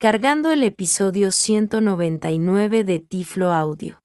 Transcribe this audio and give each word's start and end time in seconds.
cargando 0.00 0.50
el 0.50 0.62
episodio 0.62 1.30
199 1.30 2.84
de 2.84 3.00
Tiflo 3.00 3.52
Audio. 3.52 4.02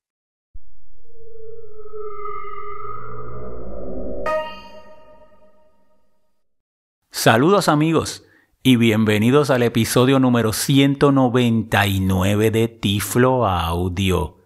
Saludos 7.12 7.70
amigos 7.70 8.26
y 8.62 8.76
bienvenidos 8.76 9.50
al 9.50 9.64
episodio 9.64 10.20
número 10.20 10.52
199 10.52 12.52
de 12.52 12.68
Tiflo 12.68 13.48
Audio, 13.48 14.40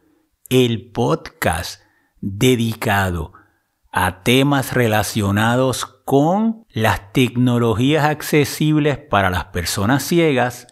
el 0.51 0.91
podcast 0.91 1.81
dedicado 2.21 3.33
a 3.91 4.21
temas 4.21 4.73
relacionados 4.73 5.87
con 6.05 6.67
las 6.69 7.11
tecnologías 7.11 8.05
accesibles 8.05 8.99
para 8.99 9.31
las 9.31 9.45
personas 9.45 10.03
ciegas 10.03 10.67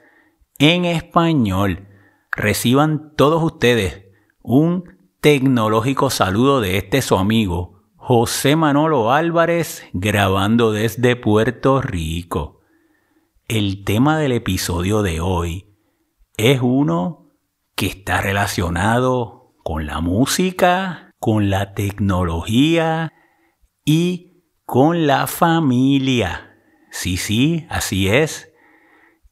en 0.60 0.86
español. 0.86 1.88
Reciban 2.32 3.14
todos 3.16 3.44
ustedes 3.44 4.06
un 4.42 4.98
tecnológico 5.22 6.10
saludo 6.10 6.62
de 6.62 6.78
este 6.78 7.02
su 7.02 7.16
amigo 7.18 7.84
José 7.96 8.56
Manolo 8.56 9.12
Álvarez 9.12 9.86
grabando 9.94 10.72
desde 10.72 11.16
Puerto 11.16 11.82
Rico. 11.82 12.62
El 13.48 13.84
tema 13.84 14.18
del 14.18 14.32
episodio 14.32 15.02
de 15.04 15.20
hoy 15.20 15.76
es 16.38 16.62
uno 16.62 17.32
que 17.76 17.88
está 17.88 18.22
relacionado 18.22 19.56
con 19.64 19.86
la 19.86 20.00
música, 20.00 21.12
con 21.20 21.50
la 21.50 21.74
tecnología 21.74 23.14
y 23.84 24.44
con 24.66 25.08
la 25.08 25.28
familia. 25.28 26.58
Sí, 26.92 27.18
sí, 27.18 27.68
así 27.70 28.08
es. 28.08 28.54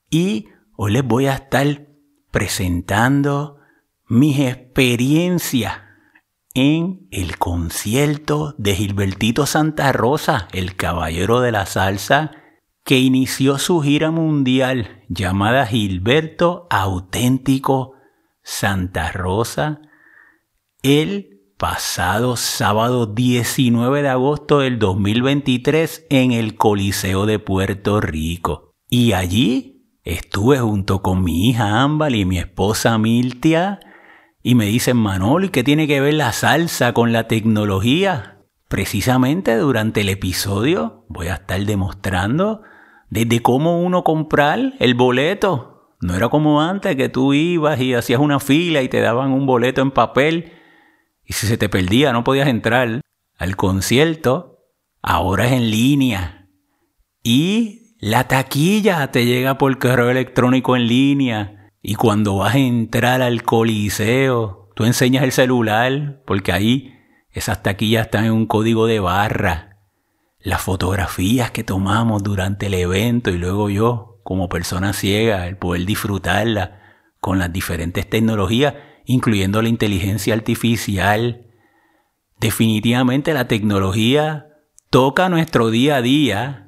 Y 0.10 0.50
Hoy 0.78 0.92
les 0.92 1.06
voy 1.06 1.28
a 1.28 1.36
estar 1.36 1.88
presentando 2.32 3.60
mis 4.08 4.40
experiencias 4.40 5.74
en 6.54 7.08
el 7.12 7.38
concierto 7.38 8.56
de 8.58 8.76
Gilbertito 8.76 9.46
Santa 9.46 9.94
Rosa, 9.94 10.50
el 10.52 10.76
caballero 10.76 11.40
de 11.40 11.54
la 11.54 11.66
salsa, 11.66 12.32
que 12.84 13.00
inició 13.00 13.58
su 13.58 13.82
gira 13.82 14.12
mundial 14.12 15.04
llamada 15.08 15.66
Gilberto 15.66 16.68
Auténtico 16.70 17.94
Santa 18.44 19.14
Rosa 19.14 19.82
el 20.84 21.42
pasado 21.58 22.36
sábado 22.36 23.06
19 23.06 24.02
de 24.02 24.10
agosto 24.10 24.60
del 24.60 24.78
2023 24.78 26.06
en 26.10 26.34
el 26.34 26.58
Coliseo 26.58 27.26
de 27.26 27.40
Puerto 27.40 28.02
Rico. 28.02 28.76
Y 28.90 29.14
allí 29.14 29.75
Estuve 30.06 30.60
junto 30.60 31.02
con 31.02 31.24
mi 31.24 31.50
hija 31.50 31.82
Ámbar 31.82 32.14
y 32.14 32.26
mi 32.26 32.38
esposa 32.38 32.96
Miltia 33.00 33.80
y 34.44 34.54
me 34.54 34.66
dicen, 34.66 34.98
Manolo, 34.98 35.48
¿y 35.48 35.50
qué 35.50 35.64
tiene 35.64 35.88
que 35.88 36.00
ver 36.00 36.14
la 36.14 36.32
salsa 36.32 36.94
con 36.94 37.12
la 37.12 37.28
tecnología? 37.28 38.38
Precisamente 38.68 39.56
durante 39.58 40.02
el 40.02 40.10
episodio 40.10 41.06
voy 41.10 41.30
a 41.30 41.36
estar 41.36 41.60
demostrando 41.66 42.62
desde 43.10 43.42
cómo 43.42 43.82
uno 43.82 44.04
comprar 44.04 44.74
el 44.78 44.94
boleto. 44.94 45.96
No 46.02 46.14
era 46.14 46.30
como 46.30 46.62
antes 46.62 46.96
que 46.96 47.10
tú 47.10 47.34
ibas 47.34 47.82
y 47.82 47.96
hacías 47.96 48.20
una 48.20 48.40
fila 48.40 48.84
y 48.84 48.90
te 48.90 49.02
daban 49.02 49.32
un 49.32 49.48
boleto 49.48 49.82
en 49.82 49.90
papel 49.90 50.54
y 51.24 51.34
si 51.34 51.48
se 51.48 51.58
te 51.58 51.68
perdía 51.68 52.14
no 52.14 52.24
podías 52.24 52.48
entrar 52.48 53.02
al 53.40 53.56
concierto. 53.56 54.60
Ahora 55.02 55.48
es 55.48 55.54
en 55.54 55.72
línea. 55.72 56.48
Y 57.24 57.85
la 58.06 58.28
taquilla 58.28 59.10
te 59.10 59.26
llega 59.26 59.58
por 59.58 59.80
correo 59.80 60.12
electrónico 60.12 60.76
en 60.76 60.86
línea 60.86 61.72
y 61.82 61.96
cuando 61.96 62.38
vas 62.38 62.54
a 62.54 62.60
entrar 62.60 63.24
al 63.24 63.42
coliseo, 63.42 64.70
tú 64.76 64.86
enseñas 64.86 65.24
el 65.24 65.32
celular 65.32 66.22
porque 66.28 66.52
ahí 66.52 66.94
esas 67.32 67.64
taquillas 67.64 68.06
están 68.06 68.26
en 68.26 68.34
un 68.34 68.46
código 68.46 68.86
de 68.86 69.00
barra. 69.00 69.80
Las 70.38 70.62
fotografías 70.62 71.50
que 71.50 71.64
tomamos 71.64 72.22
durante 72.22 72.68
el 72.68 72.76
evento 72.76 73.32
y 73.32 73.40
luego 73.40 73.72
yo, 73.72 74.20
como 74.22 74.50
persona 74.50 74.94
ciega, 74.94 75.48
el 75.48 75.58
poder 75.58 75.88
disfrutarla 75.88 76.82
con 77.20 77.40
las 77.40 77.52
diferentes 77.52 78.08
tecnologías, 78.08 78.76
incluyendo 79.06 79.64
la 79.64 79.70
inteligencia 79.70 80.36
artificial. 80.36 81.48
Definitivamente 82.40 83.34
la 83.34 83.48
tecnología 83.48 84.46
toca 84.92 85.28
nuestro 85.28 85.72
día 85.72 85.96
a 85.96 86.02
día 86.04 86.65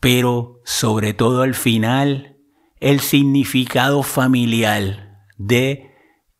pero 0.00 0.60
sobre 0.64 1.14
todo 1.14 1.42
al 1.42 1.54
final 1.54 2.36
el 2.80 3.00
significado 3.00 4.02
familiar 4.02 5.24
de 5.38 5.90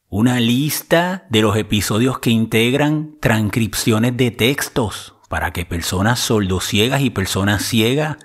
una 0.09 0.39
lista 0.39 1.25
de 1.29 1.41
los 1.41 1.57
episodios 1.57 2.19
que 2.19 2.29
integran 2.29 3.17
transcripciones 3.19 4.15
de 4.15 4.31
textos 4.31 5.15
para 5.29 5.51
que 5.51 5.65
personas 5.65 6.19
sordociegas 6.19 7.01
y 7.01 7.09
personas 7.09 7.63
ciegas 7.63 8.17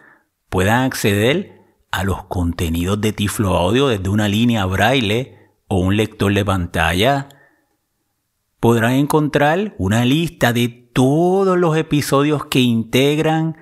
puedan 0.48 0.82
acceder 0.84 1.60
a 1.90 2.04
los 2.04 2.24
contenidos 2.24 3.00
de 3.00 3.12
Tiflo 3.12 3.56
Audio 3.56 3.88
desde 3.88 4.08
una 4.08 4.28
línea 4.28 4.66
braille 4.66 5.38
o 5.68 5.78
un 5.78 5.96
lector 5.96 6.32
de 6.34 6.44
pantalla. 6.44 7.28
Podrán 8.60 8.92
encontrar 8.92 9.74
una 9.78 10.04
lista 10.04 10.52
de 10.52 10.68
todos 10.68 11.56
los 11.56 11.76
episodios 11.76 12.44
que 12.46 12.60
integran 12.60 13.56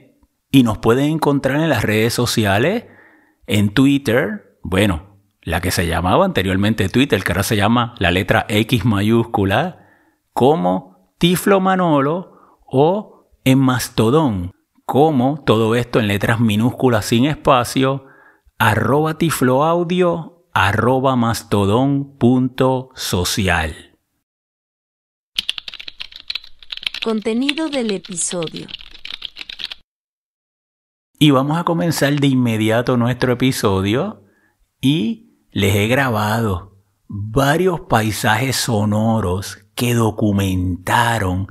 y 0.53 0.63
nos 0.63 0.79
pueden 0.79 1.11
encontrar 1.11 1.61
en 1.61 1.69
las 1.69 1.83
redes 1.83 2.15
sociales 2.15 2.85
en 3.47 3.75
Twitter, 3.75 4.59
bueno, 4.63 5.19
la 5.43 5.61
que 5.61 5.71
se 5.71 5.87
llamaba 5.87 6.25
anteriormente 6.25 6.89
Twitter, 6.89 7.23
que 7.23 7.33
ahora 7.33 7.43
se 7.43 7.57
llama 7.57 7.95
la 7.99 8.11
letra 8.11 8.47
X 8.49 8.85
mayúscula, 8.85 9.89
como 10.33 11.13
Tiflo 11.19 11.61
Manolo 11.61 12.61
o 12.67 13.29
en 13.45 13.59
Mastodon, 13.59 14.53
como 14.85 15.43
todo 15.45 15.75
esto 15.75 15.99
en 15.99 16.09
letras 16.09 16.41
minúsculas 16.41 17.05
sin 17.05 17.27
espacio, 17.27 18.06
arroba 18.59 19.19
tifloaudio, 19.19 20.47
arroba 20.53 21.15
mastodon 21.15 22.17
punto 22.17 22.91
social. 22.95 23.99
Contenido 27.05 27.69
del 27.69 27.91
episodio. 27.91 28.67
Y 31.19 31.31
vamos 31.31 31.59
a 31.59 31.65
comenzar 31.65 32.19
de 32.19 32.27
inmediato 32.27 32.97
nuestro 32.97 33.33
episodio 33.33 34.23
y 34.81 35.47
les 35.51 35.75
he 35.75 35.87
grabado 35.87 36.83
varios 37.09 37.81
paisajes 37.83 38.57
sonoros 38.57 39.67
que 39.75 39.95
documentaron 39.95 41.49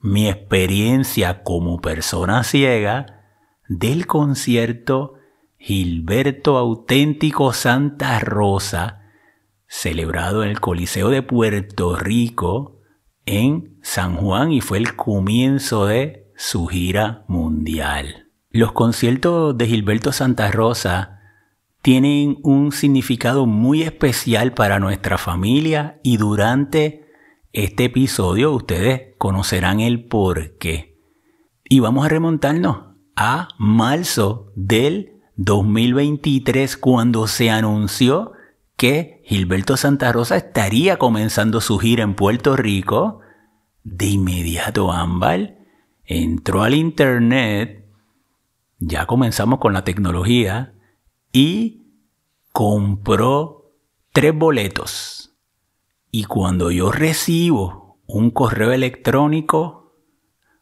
mi 0.00 0.28
experiencia 0.28 1.42
como 1.42 1.80
persona 1.80 2.44
ciega 2.44 3.24
del 3.68 4.06
concierto 4.06 5.14
Gilberto 5.66 6.58
Auténtico 6.58 7.54
Santa 7.54 8.20
Rosa, 8.20 9.00
celebrado 9.66 10.42
en 10.42 10.50
el 10.50 10.60
Coliseo 10.60 11.08
de 11.08 11.22
Puerto 11.22 11.96
Rico 11.96 12.82
en 13.24 13.78
San 13.80 14.14
Juan 14.16 14.52
y 14.52 14.60
fue 14.60 14.76
el 14.76 14.94
comienzo 14.94 15.86
de 15.86 16.30
su 16.36 16.66
gira 16.66 17.24
mundial. 17.28 18.30
Los 18.50 18.72
conciertos 18.72 19.56
de 19.56 19.66
Gilberto 19.66 20.12
Santa 20.12 20.50
Rosa 20.50 21.20
tienen 21.80 22.36
un 22.42 22.70
significado 22.70 23.46
muy 23.46 23.84
especial 23.84 24.52
para 24.52 24.78
nuestra 24.78 25.16
familia 25.16 25.98
y 26.02 26.18
durante 26.18 27.06
este 27.54 27.84
episodio 27.84 28.52
ustedes 28.52 29.14
conocerán 29.16 29.80
el 29.80 30.04
por 30.08 30.58
qué. 30.58 31.00
Y 31.64 31.80
vamos 31.80 32.04
a 32.04 32.10
remontarnos 32.10 32.96
a 33.16 33.48
marzo 33.56 34.52
del 34.56 35.13
2023 35.36 36.76
cuando 36.76 37.26
se 37.26 37.50
anunció 37.50 38.32
que 38.76 39.22
Gilberto 39.24 39.76
Santa 39.76 40.12
Rosa 40.12 40.36
estaría 40.36 40.98
comenzando 40.98 41.60
su 41.60 41.78
gira 41.78 42.04
en 42.04 42.14
Puerto 42.14 42.56
Rico. 42.56 43.20
De 43.82 44.06
inmediato 44.06 44.92
Ámbar 44.92 45.58
entró 46.04 46.62
al 46.62 46.74
internet, 46.74 47.86
ya 48.78 49.06
comenzamos 49.06 49.58
con 49.58 49.72
la 49.72 49.84
tecnología, 49.84 50.74
y 51.32 51.82
compró 52.52 53.72
tres 54.12 54.34
boletos 54.34 55.24
y 56.16 56.26
cuando 56.26 56.70
yo 56.70 56.92
recibo 56.92 57.98
un 58.06 58.30
correo 58.30 58.70
electrónico, 58.70 59.96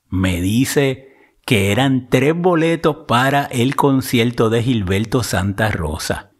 me 0.09 0.41
dice 0.41 1.12
que 1.45 1.73
eran 1.73 2.09
tres 2.09 2.35
boletos 2.35 3.05
para 3.09 3.45
el 3.45 3.77
concierto 3.77 4.51
de 4.51 4.63
Gilberto 4.63 5.23
Santa 5.23 5.71
Rosa. 5.71 6.33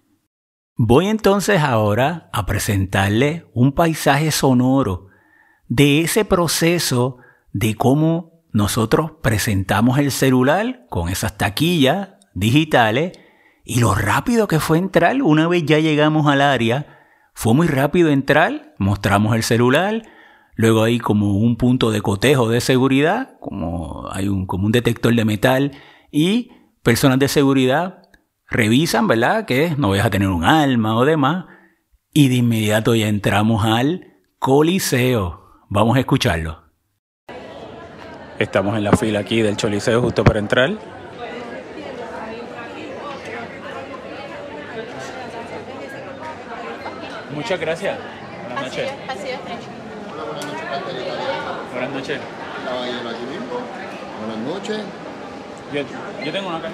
Voy 0.77 1.09
entonces 1.09 1.61
ahora 1.61 2.31
a 2.33 2.47
presentarle 2.47 3.47
un 3.53 3.73
paisaje 3.73 4.31
sonoro 4.31 5.09
de 5.69 6.01
ese 6.01 6.25
proceso 6.25 7.19
de 7.53 7.75
cómo 7.75 8.45
nosotros 8.53 9.13
presentamos 9.23 9.99
el 9.99 10.11
celular 10.11 10.87
con 10.89 11.09
esas 11.09 11.37
taquillas 11.37 12.11
digitales 12.35 13.13
y 13.65 13.81
lo 13.81 13.95
rápido 13.95 14.49
que 14.49 14.61
fue 14.61 14.79
entrar 14.79 15.23
una 15.23 15.49
vez 15.49 15.65
ya 15.65 15.79
llegamos 15.79 16.27
al 16.27 16.41
área 16.41 16.99
fue 17.35 17.55
muy 17.55 17.67
rápido 17.67 18.11
entrar, 18.11 18.75
mostramos 18.79 19.35
el 19.35 19.43
celular, 19.43 20.03
luego 20.55 20.83
hay 20.83 20.99
como 20.99 21.37
un 21.37 21.57
punto 21.57 21.91
de 21.91 22.01
cotejo 22.01 22.49
de 22.49 22.61
seguridad, 22.61 23.39
como 23.41 24.09
hay 24.11 24.29
un, 24.29 24.47
como 24.47 24.67
un 24.67 24.73
detector 24.73 25.15
de 25.15 25.25
metal 25.25 25.73
y 26.11 26.51
personas 26.83 27.19
de 27.19 27.29
seguridad 27.29 28.03
revisan, 28.49 29.09
¿verdad? 29.09 29.47
Que 29.47 29.75
no 29.77 29.91
vayas 29.91 30.07
a 30.07 30.11
tener 30.11 30.29
un 30.29 30.45
alma 30.45 30.97
o 30.97 31.05
demás. 31.05 31.47
Y 32.13 32.29
de 32.29 32.37
inmediato 32.37 32.95
ya 32.95 33.09
entramos 33.09 33.65
al 33.65 34.13
Coliseo. 34.39 35.41
Vamos 35.69 35.97
a 35.97 36.01
escucharlo. 36.01 36.63
Estamos 38.39 38.77
en 38.77 38.85
la 38.85 38.93
fila 38.93 39.21
aquí 39.21 39.41
del 39.41 39.57
Coliseo 39.57 40.03
justo 40.03 40.23
para 40.25 40.39
entrar. 40.39 40.71
Muchas 47.35 47.59
gracias. 47.59 47.99
Buenas 48.45 48.65
noches. 48.65 49.72
Buenas 50.73 51.91
noches. 51.91 52.21
Buenas 54.19 54.39
noches. 54.39 54.81
Yo, 55.73 55.83
yo 56.25 56.33
tengo 56.33 56.49
una 56.49 56.59
acá. 56.59 56.71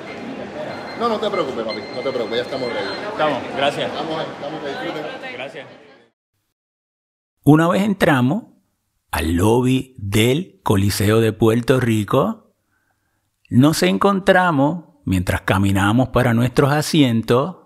No, 1.00 1.08
no 1.08 1.18
te 1.18 1.30
preocupes, 1.30 1.64
papi. 1.64 1.80
No 1.94 2.00
te 2.00 2.10
preocupes, 2.10 2.36
ya 2.36 2.42
estamos 2.42 2.68
ready. 2.68 2.88
Estamos, 3.10 3.42
gracias. 3.56 3.90
Estamos, 3.90 4.22
estamos 4.22 4.60
que 4.60 4.68
disfruten. 4.68 5.06
Gracias. 5.32 5.66
Una 7.42 7.68
vez 7.68 7.82
entramos 7.82 8.44
al 9.10 9.32
lobby 9.32 9.94
del 9.98 10.60
Coliseo 10.62 11.20
de 11.20 11.32
Puerto 11.32 11.80
Rico, 11.80 12.54
nos 13.48 13.82
encontramos, 13.82 14.84
mientras 15.04 15.40
caminamos 15.40 16.10
para 16.10 16.34
nuestros 16.34 16.70
asientos, 16.70 17.56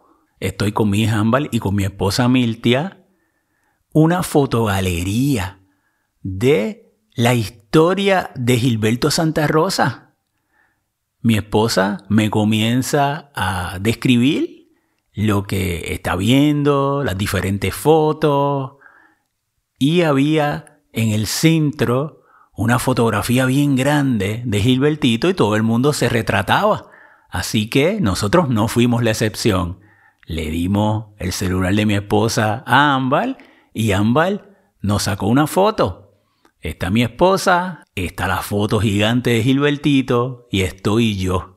estoy 0.40 0.72
con 0.72 0.88
mi 0.88 1.02
hija 1.02 1.18
Ámbar 1.18 1.48
y 1.50 1.58
con 1.58 1.74
mi 1.74 1.84
esposa 1.84 2.28
Miltia, 2.28 3.04
una 3.92 4.22
fotogalería 4.22 5.61
de 6.22 6.92
la 7.14 7.34
historia 7.34 8.30
de 8.34 8.58
Gilberto 8.58 9.10
Santa 9.10 9.46
Rosa. 9.46 10.14
Mi 11.20 11.36
esposa 11.36 12.04
me 12.08 12.30
comienza 12.30 13.30
a 13.34 13.78
describir 13.80 14.70
lo 15.12 15.44
que 15.44 15.92
está 15.92 16.16
viendo, 16.16 17.04
las 17.04 17.18
diferentes 17.18 17.74
fotos, 17.74 18.72
y 19.78 20.02
había 20.02 20.80
en 20.92 21.10
el 21.10 21.26
centro 21.26 22.22
una 22.54 22.78
fotografía 22.78 23.46
bien 23.46 23.76
grande 23.76 24.42
de 24.44 24.60
Gilbertito 24.60 25.28
y 25.28 25.34
todo 25.34 25.56
el 25.56 25.62
mundo 25.62 25.92
se 25.92 26.08
retrataba. 26.08 26.88
Así 27.28 27.68
que 27.68 28.00
nosotros 28.00 28.48
no 28.48 28.68
fuimos 28.68 29.02
la 29.02 29.10
excepción. 29.10 29.80
Le 30.26 30.50
dimos 30.50 31.06
el 31.18 31.32
celular 31.32 31.74
de 31.74 31.86
mi 31.86 31.94
esposa 31.94 32.62
a 32.66 32.94
Ámbar 32.94 33.38
y 33.72 33.92
Ámbar 33.92 34.50
nos 34.80 35.04
sacó 35.04 35.26
una 35.26 35.46
foto. 35.46 36.01
Está 36.62 36.90
mi 36.90 37.02
esposa, 37.02 37.86
está 37.96 38.28
la 38.28 38.36
foto 38.36 38.78
gigante 38.78 39.30
de 39.30 39.42
Gilbertito 39.42 40.46
y 40.48 40.62
estoy 40.62 41.18
yo. 41.18 41.56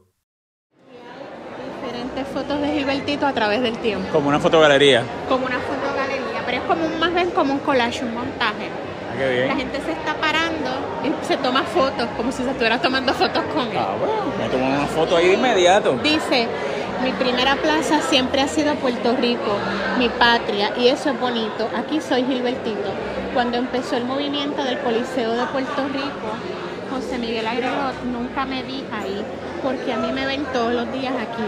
Diferentes 1.80 2.28
fotos 2.34 2.60
de 2.60 2.72
Gilbertito 2.74 3.28
a 3.28 3.32
través 3.32 3.62
del 3.62 3.78
tiempo. 3.78 4.08
Como 4.12 4.30
una 4.30 4.40
fotogalería. 4.40 5.04
Como 5.30 5.46
una 5.46 5.60
fotogalería, 5.60 6.42
pero 6.44 6.58
es 6.58 6.64
como 6.64 6.88
un, 6.88 7.00
más 7.00 7.14
bien 7.14 7.30
como 7.30 7.54
un 7.54 7.60
collage, 7.60 8.04
un 8.04 8.16
montaje. 8.16 8.68
Ah, 8.68 9.16
qué 9.16 9.30
bien. 9.30 9.48
La 9.50 9.56
gente 9.56 9.80
se 9.86 9.92
está 9.92 10.16
parando 10.16 10.72
y 11.04 11.28
se 11.28 11.38
toma 11.38 11.62
fotos, 11.62 12.08
como 12.18 12.32
si 12.32 12.42
se 12.42 12.50
estuviera 12.50 12.82
tomando 12.82 13.14
fotos 13.14 13.44
con 13.54 13.68
él. 13.68 13.78
Ah, 13.78 13.96
bueno, 14.00 14.34
me 14.40 14.50
tomó 14.50 14.66
una 14.66 14.88
foto 14.88 15.18
ahí 15.18 15.28
de 15.28 15.34
inmediato. 15.36 16.00
Dice, 16.02 16.48
mi 17.04 17.12
primera 17.12 17.58
plaza 17.58 18.02
siempre 18.02 18.42
ha 18.42 18.48
sido 18.48 18.74
Puerto 18.78 19.16
Rico, 19.18 19.56
mi 20.00 20.10
patria, 20.10 20.74
y 20.76 20.88
eso 20.88 21.12
es 21.12 21.20
bonito. 21.20 21.70
Aquí 21.78 22.02
soy 22.02 22.24
Gilbertito. 22.24 22.90
Cuando 23.36 23.58
empezó 23.58 23.98
el 23.98 24.06
movimiento 24.06 24.64
del 24.64 24.80
Coliseo 24.80 25.34
de 25.34 25.46
Puerto 25.48 25.90
Rico, 25.90 26.32
José 26.90 27.18
Miguel 27.18 27.46
Agrelot, 27.46 28.02
nunca 28.06 28.46
me 28.46 28.64
vi 28.64 28.82
ahí, 28.94 29.26
porque 29.62 29.92
a 29.92 29.98
mí 29.98 30.14
me 30.14 30.26
ven 30.26 30.46
todos 30.54 30.74
los 30.74 30.90
días 30.94 31.14
aquí. 31.14 31.44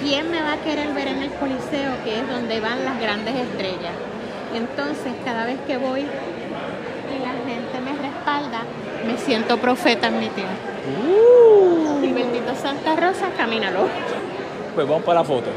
¿Quién 0.00 0.28
me 0.32 0.42
va 0.42 0.54
a 0.54 0.56
querer 0.56 0.92
ver 0.92 1.06
en 1.06 1.22
el 1.22 1.30
Coliseo, 1.34 2.02
que 2.02 2.18
es 2.18 2.28
donde 2.28 2.58
van 2.58 2.84
las 2.84 3.00
grandes 3.00 3.36
estrellas? 3.36 3.92
Entonces, 4.56 5.12
cada 5.24 5.46
vez 5.46 5.60
que 5.68 5.76
voy 5.76 6.00
y 6.00 7.18
la 7.22 7.32
gente 7.46 7.80
me 7.80 7.96
respalda, 7.96 8.64
me 9.06 9.16
siento 9.16 9.56
profeta 9.58 10.08
en 10.08 10.18
mi 10.18 10.30
tiempo. 10.30 10.52
Gilbertito 12.00 12.56
Santa 12.56 12.96
Rosa, 12.96 13.28
camínalo. 13.36 13.86
Pues 14.74 14.88
vamos 14.88 15.04
para 15.04 15.20
la 15.20 15.24
foto. 15.24 15.50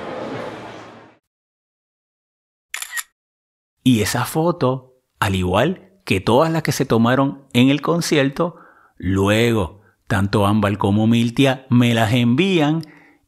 Y 3.81 4.03
esa 4.03 4.23
foto, 4.23 4.96
al 5.19 5.35
igual 5.35 5.91
que 6.05 6.21
todas 6.21 6.51
las 6.51 6.63
que 6.63 6.71
se 6.71 6.85
tomaron 6.85 7.43
en 7.53 7.69
el 7.69 7.81
concierto, 7.81 8.55
luego 8.97 9.81
tanto 10.07 10.45
Ámbar 10.45 10.77
como 10.77 11.05
Miltia 11.05 11.65
me 11.69 11.93
las 11.93 12.13
envían 12.13 12.81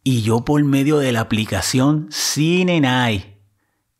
y 0.04 0.22
yo 0.22 0.46
por 0.46 0.64
medio 0.64 0.98
de 0.98 1.12
la 1.12 1.22
aplicación 1.22 2.08
CineNai 2.12 3.38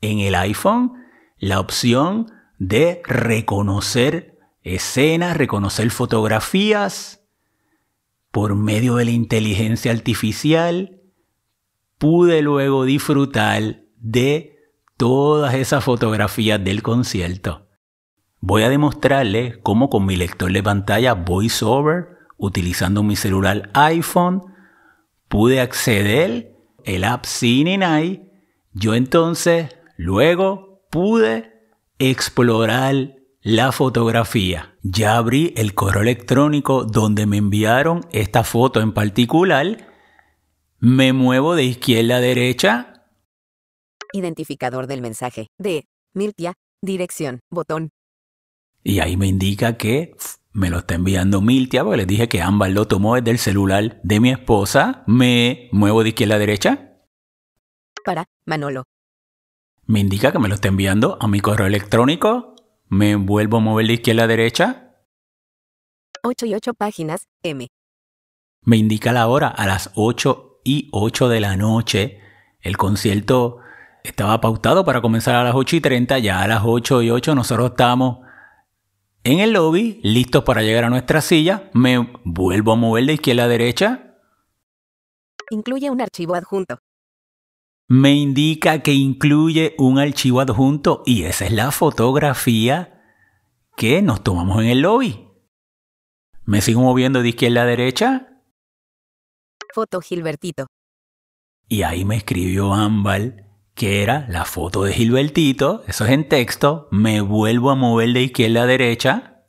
en 0.02 0.20
el 0.20 0.36
iPhone 0.36 0.94
la 1.38 1.60
opción 1.60 2.32
de 2.58 3.02
reconocer 3.06 4.40
escenas, 4.64 5.38
reconocer 5.38 5.90
fotografías 5.92 7.22
por 8.32 8.56
medio 8.56 8.96
de 8.96 9.06
la 9.06 9.12
inteligencia 9.12 9.92
artificial 9.92 11.02
pude 11.98 12.42
luego 12.42 12.86
disfrutar 12.86 13.84
de 13.98 14.58
todas 14.98 15.54
esas 15.56 15.84
fotografías 15.84 16.64
del 16.64 16.82
concierto. 16.82 17.69
Voy 18.42 18.64
a 18.64 18.70
demostrarles 18.70 19.58
cómo 19.58 19.90
con 19.90 20.06
mi 20.06 20.16
lector 20.16 20.52
de 20.52 20.64
pantalla 20.64 21.14
VoiceOver, 21.14 22.18
utilizando 22.38 23.04
mi 23.04 23.16
celular 23.16 23.70
iPhone, 23.74 24.44
pude 25.28 25.60
acceder 25.60 26.56
el 26.86 27.04
app 27.04 27.26
Night. 27.44 28.22
Yo 28.74 28.96
entonces 28.96 29.76
luego 29.98 30.86
pude 30.90 31.52
explorar 32.00 33.16
la 33.42 33.72
fotografía. 33.72 34.76
Ya 34.84 35.18
abrí 35.18 35.54
el 35.58 35.74
correo 35.74 36.02
electrónico 36.02 36.86
donde 36.86 37.26
me 37.26 37.38
enviaron 37.38 38.06
esta 38.12 38.44
foto 38.44 38.80
en 38.80 38.94
particular. 38.94 39.88
Me 40.80 41.12
muevo 41.12 41.56
de 41.56 41.66
izquierda 41.66 42.18
a 42.18 42.22
derecha. 42.22 43.06
Identificador 44.14 44.88
del 44.88 45.02
mensaje. 45.02 45.48
De 45.58 45.86
Miltia. 46.14 46.54
Dirección. 46.82 47.42
Botón. 47.52 47.90
Y 48.84 49.00
ahí 49.00 49.18
me 49.18 49.28
indica 49.28 49.78
que 49.78 50.16
me 50.52 50.70
lo 50.70 50.80
está 50.80 50.96
enviando 50.96 51.42
Miltia, 51.42 51.84
porque 51.84 51.98
les 51.98 52.08
dije 52.08 52.28
que 52.28 52.42
ambas 52.42 52.72
lo 52.72 52.88
tomó 52.88 53.16
desde 53.16 53.32
el 53.32 53.38
celular 53.38 54.00
de 54.04 54.20
mi 54.20 54.32
esposa. 54.32 55.04
Me 55.06 55.70
muevo 55.72 56.04
de 56.04 56.10
izquierda 56.10 56.36
a 56.36 56.40
derecha. 56.40 56.98
Para 58.04 58.26
Manolo. 58.46 58.86
Me 59.86 60.00
indica 60.00 60.32
que 60.32 60.40
me 60.40 60.48
lo 60.48 60.56
está 60.56 60.68
enviando 60.68 61.18
a 61.20 61.28
mi 61.28 61.40
correo 61.40 61.68
electrónico. 61.68 62.56
Me 62.88 63.16
vuelvo 63.16 63.58
a 63.58 63.60
mover 63.62 63.88
de 63.88 63.94
izquierda 63.94 64.24
a 64.24 64.28
derecha. 64.28 64.96
8 66.24 66.46
y 66.48 66.54
8 66.56 66.74
páginas, 66.74 67.28
M. 67.44 67.68
Me 68.64 68.78
indica 68.78 69.12
la 69.12 69.28
hora 69.28 69.48
a 69.48 69.66
las 69.68 69.92
8 69.96 70.62
y 70.64 70.90
8 70.92 71.30
de 71.30 71.40
la 71.40 71.56
noche. 71.58 72.20
El 72.62 72.78
concierto 72.78 73.60
estaba 74.04 74.42
pautado 74.42 74.84
para 74.84 75.02
comenzar 75.02 75.36
a 75.36 75.44
las 75.44 75.56
8 75.56 75.78
y 75.78 75.82
30. 75.82 76.20
Ya 76.20 76.42
a 76.42 76.48
las 76.48 76.62
8 76.66 77.02
y 77.04 77.12
8 77.12 77.36
nosotros 77.36 77.72
estamos 77.72 78.20
en 79.24 79.40
el 79.40 79.52
lobby, 79.52 80.00
listos 80.04 80.44
para 80.44 80.62
llegar 80.62 80.86
a 80.86 80.90
nuestra 80.90 81.22
silla. 81.22 81.70
Me 81.74 82.12
vuelvo 82.24 82.72
a 82.74 82.76
mover 82.76 83.06
de 83.06 83.14
izquierda 83.14 83.44
a 83.44 83.48
derecha. 83.48 84.18
Incluye 85.50 85.90
un 85.90 86.02
archivo 86.02 86.36
adjunto. 86.36 86.80
Me 87.88 88.14
indica 88.14 88.84
que 88.84 88.94
incluye 88.94 89.76
un 89.80 89.98
archivo 89.98 90.42
adjunto 90.42 91.02
y 91.06 91.24
esa 91.24 91.46
es 91.46 91.52
la 91.52 91.72
fotografía 91.72 93.02
que 93.76 94.02
nos 94.02 94.24
tomamos 94.24 94.62
en 94.62 94.70
el 94.70 94.82
lobby. 94.82 95.28
Me 96.46 96.62
sigo 96.62 96.82
moviendo 96.82 97.22
de 97.22 97.30
izquierda 97.30 97.64
a 97.64 97.66
derecha. 97.66 98.44
Foto 99.74 100.02
Gilbertito. 100.02 100.68
Y 101.68 101.84
ahí 101.84 102.06
me 102.06 102.18
escribió 102.18 102.74
Ámbar 102.74 103.49
que 103.80 104.04
era 104.04 104.28
la 104.28 104.44
foto 104.44 104.84
de 104.84 104.92
Gilbertito, 104.92 105.86
eso 105.88 106.04
es 106.04 106.12
en 106.12 106.28
texto, 106.28 106.90
me 106.92 107.22
vuelvo 107.22 107.72
a 107.72 107.76
mover 107.76 108.12
de 108.12 108.24
izquierda 108.24 108.64
a 108.64 108.66
derecha. 108.66 109.46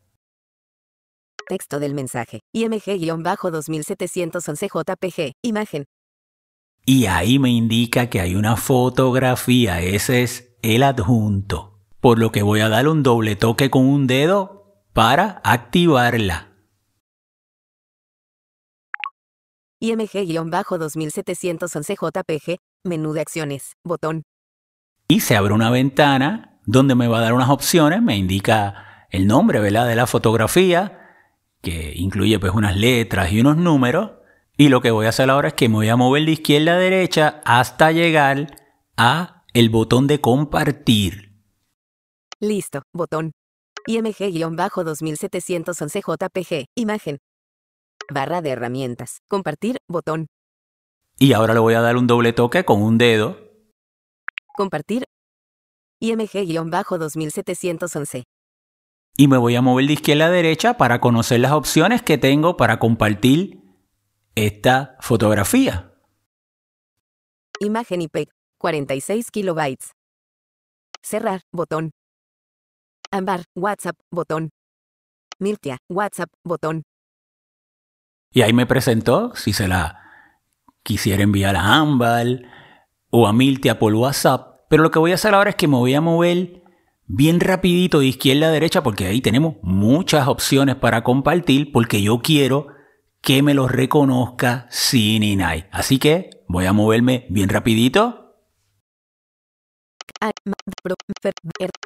Texto 1.49 1.81
del 1.81 1.95
mensaje, 1.95 2.39
IMG-2711 2.55 4.69
JPG, 4.73 5.33
imagen. 5.43 5.87
Y 6.87 7.07
ahí 7.07 7.41
me 7.41 7.51
indica 7.51 8.09
que 8.09 8.21
hay 8.21 8.37
una 8.37 8.57
fotografía, 8.57 9.81
ese 9.81 10.23
es 10.23 10.55
el 10.63 10.85
adjunto, 10.85 11.81
por 11.99 12.21
lo 12.21 12.31
que 12.31 12.43
voy 12.43 12.61
a 12.61 12.69
dar 12.69 12.87
un 12.87 13.03
doble 13.03 13.35
toque 13.35 13.69
con 13.69 13.85
un 13.85 14.07
dedo 14.07 14.77
para 14.93 15.41
activarla. 15.43 16.53
IMG-2711 19.83 21.97
JPG, 21.97 22.59
menú 22.85 23.13
de 23.13 23.21
acciones, 23.21 23.77
botón. 23.85 24.23
Y 25.09 25.21
se 25.21 25.37
abre 25.37 25.55
una 25.55 25.71
ventana 25.71 26.61
donde 26.67 26.95
me 26.95 27.09
va 27.09 27.19
a 27.19 27.23
dar 27.23 27.33
unas 27.33 27.51
opciones, 27.51 28.03
me 28.03 28.17
indica 28.17 29.07
el 29.11 29.27
nombre 29.27 29.59
¿verdad? 29.61 29.89
de 29.89 29.97
la 29.97 30.07
fotografía, 30.07 30.99
que 31.63 31.95
incluye 31.97 32.39
pues 32.39 32.53
unas 32.53 32.77
letras 32.77 33.33
y 33.33 33.41
unos 33.41 33.57
números. 33.57 34.13
Y 34.57 34.69
lo 34.69 34.81
que 34.81 34.91
voy 34.91 35.07
a 35.07 35.11
hacer 35.11 35.31
ahora 35.31 35.49
es 35.49 35.55
que 35.55 35.69
me 35.69 35.77
voy 35.77 35.89
a 35.89 35.97
mover 35.97 36.25
de 36.25 36.33
izquierda 36.33 36.75
a 36.75 36.79
derecha 36.79 37.41
hasta 37.45 37.93
llegar 37.93 38.59
a 38.97 39.45
el 39.53 39.71
botón 39.71 40.07
de 40.07 40.21
compartir. 40.21 41.33
Listo, 42.39 42.83
botón. 42.93 43.33
IMG-2711 43.89 46.03
JPG, 46.03 46.67
imagen. 46.77 47.19
Barra 48.13 48.43
de 48.43 48.51
herramientas. 48.51 49.21
Compartir, 49.29 49.79
botón. 49.89 50.27
Y 51.23 51.35
ahora 51.35 51.53
le 51.53 51.61
voy 51.61 51.75
a 51.75 51.83
dar 51.83 51.99
un 51.99 52.07
doble 52.07 52.33
toque 52.33 52.65
con 52.65 52.81
un 52.81 52.97
dedo. 52.97 53.37
Compartir. 54.55 55.05
IMG-2711. 56.01 58.23
Y 59.19 59.29
me 59.29 59.37
voy 59.37 59.55
a 59.55 59.61
mover 59.61 59.87
de 59.87 59.93
izquierda 59.93 60.27
a 60.27 60.31
derecha 60.31 60.79
para 60.79 60.99
conocer 60.99 61.41
las 61.41 61.53
opciones 61.53 62.01
que 62.01 62.17
tengo 62.17 62.57
para 62.57 62.79
compartir 62.79 63.61
esta 64.35 64.97
fotografía. 65.01 65.93
Imagen 67.59 68.01
IP, 68.01 68.31
46 68.57 69.31
kilobytes. 69.31 69.93
Cerrar, 71.03 71.43
botón. 71.53 71.91
Ambar, 73.11 73.45
WhatsApp, 73.55 73.99
botón. 74.11 74.49
Miltia, 75.39 75.77
WhatsApp, 75.91 76.31
botón. 76.45 76.85
Y 78.33 78.41
ahí 78.41 78.55
me 78.55 78.65
presentó 78.65 79.37
si 79.37 79.53
se 79.53 79.69
la 79.69 80.10
quisiera 80.83 81.23
enviar 81.23 81.57
a 81.57 81.77
Ámbar 81.77 82.27
o 83.11 83.27
a 83.27 83.33
Miltia 83.33 83.79
por 83.79 83.95
WhatsApp. 83.95 84.61
Pero 84.69 84.83
lo 84.83 84.91
que 84.91 84.99
voy 84.99 85.13
a 85.13 85.17
hacer 85.17 85.35
ahora 85.35 85.51
es 85.51 85.57
que 85.57 85.69
me 85.69 85.77
voy 85.77 85.95
a 85.95 86.01
mover 86.01 86.63
bien 87.07 87.41
rapidito 87.41 88.01
de 88.01 88.07
izquierda 88.07 88.49
a 88.49 88.53
derecha 88.53 88.83
porque 88.83 89.07
ahí 89.07 89.21
tenemos 89.21 89.57
muchas 89.63 90.29
opciones 90.29 90.77
para 90.77 91.03
compartir 91.03 91.73
porque 91.73 92.03
yo 92.03 92.21
quiero 92.21 92.69
que 93.21 93.43
me 93.43 93.55
los 93.55 93.71
reconozca 93.71 94.69
Cininai. 94.71 95.69
Así 95.73 95.99
que 95.99 96.31
voy 96.49 96.67
a 96.67 96.73
moverme 96.73 97.27
bien 97.31 97.49
rapidito. 97.49 98.37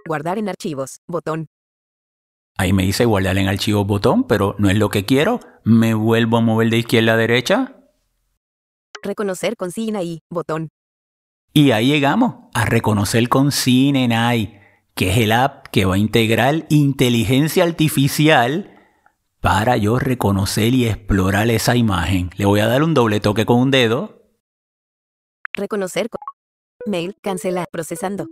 Guardar 0.06 0.38
en 0.38 0.48
archivos, 0.48 1.00
botón. 1.06 1.46
Ahí 2.56 2.72
me 2.72 2.84
dice 2.84 3.04
guardar 3.04 3.38
en 3.38 3.48
archivos 3.48 3.86
botón, 3.86 4.24
pero 4.24 4.54
no 4.58 4.70
es 4.70 4.78
lo 4.78 4.88
que 4.88 5.04
quiero. 5.04 5.40
Me 5.64 5.94
vuelvo 5.94 6.36
a 6.36 6.40
mover 6.40 6.70
de 6.70 6.78
izquierda 6.78 7.14
a 7.14 7.16
derecha. 7.16 7.83
Reconocer 9.04 9.58
con 9.58 9.70
CineAI, 9.70 10.22
botón. 10.30 10.70
Y 11.52 11.72
ahí 11.72 11.88
llegamos 11.88 12.48
a 12.54 12.64
reconocer 12.64 13.28
con 13.28 13.52
CineAI, 13.52 14.62
que 14.94 15.10
es 15.10 15.18
el 15.18 15.32
app 15.32 15.66
que 15.66 15.84
va 15.84 15.96
a 15.96 15.98
integrar 15.98 16.64
inteligencia 16.70 17.64
artificial 17.64 18.74
para 19.42 19.76
yo 19.76 19.98
reconocer 19.98 20.72
y 20.72 20.86
explorar 20.86 21.50
esa 21.50 21.76
imagen. 21.76 22.30
Le 22.38 22.46
voy 22.46 22.60
a 22.60 22.66
dar 22.66 22.82
un 22.82 22.94
doble 22.94 23.20
toque 23.20 23.44
con 23.44 23.60
un 23.60 23.70
dedo. 23.70 24.22
Reconocer 25.52 26.08
con... 26.08 26.20
Mail, 26.86 27.14
cancelar, 27.20 27.66
procesando. 27.70 28.26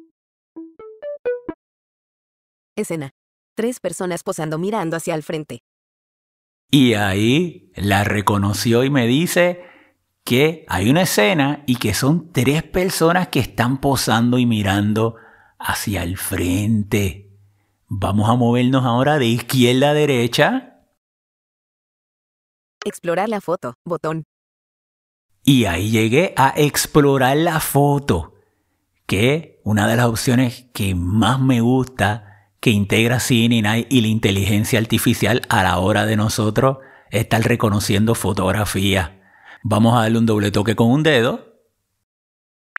Escena. 2.77 3.11
Tres 3.55 3.79
personas 3.79 4.23
posando 4.23 4.59
mirando 4.59 4.97
hacia 4.97 5.15
el 5.15 5.23
frente. 5.23 5.59
Y 6.71 6.95
ahí 6.95 7.71
la 7.77 8.05
reconoció 8.05 8.85
y 8.85 8.89
me 8.89 9.07
dice 9.07 9.71
que 10.25 10.65
hay 10.69 10.91
una 10.91 11.03
escena 11.03 11.65
y 11.67 11.77
que 11.77 11.95
son 11.95 12.33
tres 12.33 12.63
personas 12.63 13.29
que 13.29 13.41
están 13.41 13.81
posando 13.81 14.39
y 14.39 14.47
mirando 14.47 15.17
hacia 15.59 16.03
el 16.03 16.17
frente. 16.17 17.31
Vamos 17.89 18.29
a 18.29 18.35
movernos 18.35 18.85
ahora 18.85 19.19
de 19.19 19.27
izquierda 19.27 19.91
a 19.91 19.95
derecha. 19.95 20.81
Explorar 22.85 23.29
la 23.29 23.41
foto, 23.41 23.75
botón. 23.85 24.25
Y 25.45 25.65
ahí 25.65 25.91
llegué 25.91 26.35
a 26.37 26.55
explorar 26.57 27.37
la 27.37 27.59
foto, 27.61 28.35
que 29.07 29.61
una 29.65 29.89
de 29.89 29.97
las 29.97 30.07
opciones 30.07 30.67
que 30.73 30.95
más 30.95 31.41
me 31.41 31.61
gusta 31.61 32.51
que 32.61 32.71
integra 32.71 33.19
Cine 33.19 33.87
y 33.89 34.01
la 34.01 34.07
inteligencia 34.07 34.79
artificial 34.79 35.43
a 35.49 35.65
la 35.65 35.79
hora 35.79 36.07
de 36.07 36.15
nosotros 36.15 36.79
estar 37.11 37.43
reconociendo 37.43 38.15
fotografía. 38.15 39.22
Vamos 39.65 39.95
a 39.95 40.03
darle 40.03 40.19
un 40.19 40.27
doble 40.27 40.51
toque 40.51 40.75
con 40.75 40.91
un 40.91 41.05
dedo. 41.05 41.55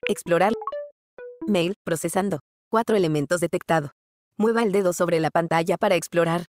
Explorar. 0.06 0.52
Mail, 1.48 1.75
procesando. 1.86 2.42
Cuatro 2.70 2.98
elementos 2.98 3.40
detectado. 3.40 3.92
Mueva 4.38 4.63
el 4.63 4.74
dedo 4.74 4.92
sobre 4.92 5.22
la 5.22 5.30
pantalla 5.32 5.78
para 5.78 5.96
explorar. 5.96 6.46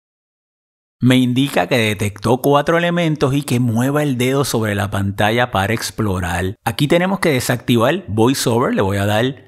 Me 1.01 1.17
indica 1.17 1.67
que 1.67 1.77
detectó 1.77 2.41
cuatro 2.41 2.77
elementos 2.77 3.33
y 3.33 3.41
que 3.41 3.59
mueva 3.59 4.03
el 4.03 4.17
dedo 4.17 4.45
sobre 4.45 4.75
la 4.75 4.91
pantalla 4.91 5.49
para 5.49 5.73
explorar. 5.73 6.57
Aquí 6.63 6.87
tenemos 6.87 7.19
que 7.19 7.29
desactivar 7.29 8.03
VoiceOver. 8.07 8.75
Le 8.75 8.81
voy 8.81 8.97
a 8.97 9.05
dar 9.05 9.45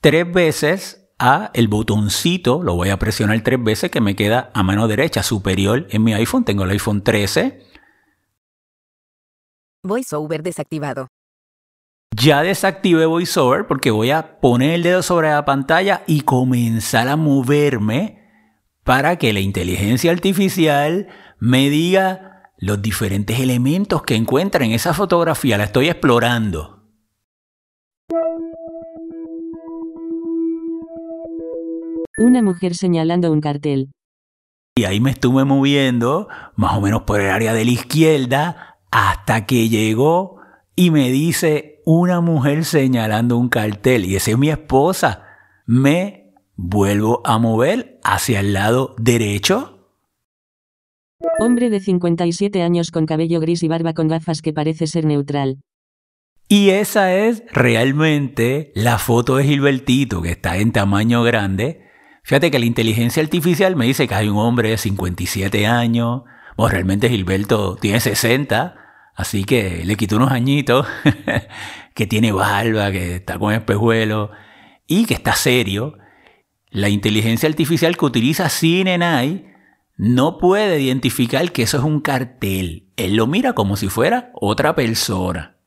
tres 0.00 0.30
veces 0.30 1.08
a 1.18 1.50
el 1.54 1.66
botoncito, 1.68 2.62
lo 2.62 2.74
voy 2.76 2.90
a 2.90 2.98
presionar 2.98 3.40
tres 3.42 3.62
veces 3.62 3.90
que 3.90 4.00
me 4.00 4.14
queda 4.14 4.50
a 4.52 4.62
mano 4.62 4.86
derecha 4.86 5.22
superior 5.22 5.86
en 5.90 6.04
mi 6.04 6.12
iPhone, 6.12 6.44
tengo 6.44 6.64
el 6.64 6.70
iPhone 6.70 7.02
13. 7.02 7.73
VoiceOver 9.84 10.42
desactivado. 10.42 11.08
Ya 12.16 12.42
desactivé 12.42 13.06
VoiceOver 13.06 13.66
porque 13.66 13.90
voy 13.90 14.10
a 14.10 14.40
poner 14.40 14.70
el 14.74 14.82
dedo 14.82 15.02
sobre 15.02 15.30
la 15.30 15.44
pantalla 15.44 16.02
y 16.06 16.22
comenzar 16.22 17.08
a 17.08 17.16
moverme 17.16 18.24
para 18.84 19.16
que 19.16 19.32
la 19.32 19.40
inteligencia 19.40 20.12
artificial 20.12 21.08
me 21.38 21.70
diga 21.70 22.52
los 22.58 22.80
diferentes 22.80 23.40
elementos 23.40 24.02
que 24.02 24.14
encuentra 24.14 24.64
en 24.64 24.72
esa 24.72 24.94
fotografía. 24.94 25.58
La 25.58 25.64
estoy 25.64 25.88
explorando. 25.88 26.82
Una 32.16 32.42
mujer 32.42 32.74
señalando 32.74 33.32
un 33.32 33.40
cartel. 33.40 33.90
Y 34.76 34.84
ahí 34.84 35.00
me 35.00 35.10
estuve 35.10 35.44
moviendo, 35.44 36.28
más 36.54 36.76
o 36.76 36.80
menos 36.80 37.02
por 37.02 37.20
el 37.20 37.30
área 37.30 37.52
de 37.54 37.64
la 37.64 37.70
izquierda, 37.72 38.73
hasta 38.94 39.44
que 39.44 39.68
llegó 39.68 40.36
y 40.76 40.92
me 40.92 41.10
dice 41.10 41.82
una 41.84 42.20
mujer 42.20 42.64
señalando 42.64 43.36
un 43.36 43.48
cartel. 43.48 44.04
Y 44.04 44.14
esa 44.14 44.30
es 44.30 44.38
mi 44.38 44.50
esposa. 44.50 45.24
Me 45.66 46.32
vuelvo 46.54 47.20
a 47.24 47.38
mover 47.38 47.98
hacia 48.04 48.38
el 48.38 48.52
lado 48.52 48.94
derecho. 48.96 49.90
Hombre 51.40 51.70
de 51.70 51.80
57 51.80 52.62
años 52.62 52.92
con 52.92 53.04
cabello 53.04 53.40
gris 53.40 53.64
y 53.64 53.68
barba 53.68 53.94
con 53.94 54.06
gafas 54.06 54.42
que 54.42 54.52
parece 54.52 54.86
ser 54.86 55.04
neutral. 55.06 55.58
Y 56.46 56.70
esa 56.70 57.12
es 57.16 57.42
realmente 57.50 58.70
la 58.76 58.98
foto 58.98 59.38
de 59.38 59.44
Gilbertito, 59.44 60.22
que 60.22 60.30
está 60.30 60.58
en 60.58 60.70
tamaño 60.70 61.24
grande. 61.24 61.80
Fíjate 62.22 62.52
que 62.52 62.60
la 62.60 62.66
inteligencia 62.66 63.24
artificial 63.24 63.74
me 63.74 63.86
dice 63.86 64.06
que 64.06 64.14
hay 64.14 64.28
un 64.28 64.38
hombre 64.38 64.70
de 64.70 64.78
57 64.78 65.66
años. 65.66 66.22
Bueno, 66.56 66.70
realmente 66.70 67.08
Gilberto 67.08 67.74
tiene 67.74 67.98
60, 67.98 68.83
así 69.14 69.44
que 69.44 69.84
le 69.84 69.96
quito 69.96 70.16
unos 70.16 70.32
añitos, 70.32 70.86
que 71.94 72.06
tiene 72.06 72.32
barba, 72.32 72.90
que 72.92 73.16
está 73.16 73.38
con 73.38 73.52
espejuelo 73.54 74.30
y 74.86 75.06
que 75.06 75.14
está 75.14 75.34
serio. 75.34 75.98
La 76.70 76.88
inteligencia 76.88 77.48
artificial 77.48 77.96
que 77.96 78.04
utiliza 78.04 78.48
CineNI 78.48 79.46
no 79.96 80.38
puede 80.38 80.80
identificar 80.80 81.52
que 81.52 81.62
eso 81.62 81.78
es 81.78 81.84
un 81.84 82.00
cartel. 82.00 82.92
Él 82.96 83.14
lo 83.14 83.26
mira 83.26 83.52
como 83.52 83.76
si 83.76 83.88
fuera 83.88 84.32
otra 84.34 84.74
persona. 84.74 85.58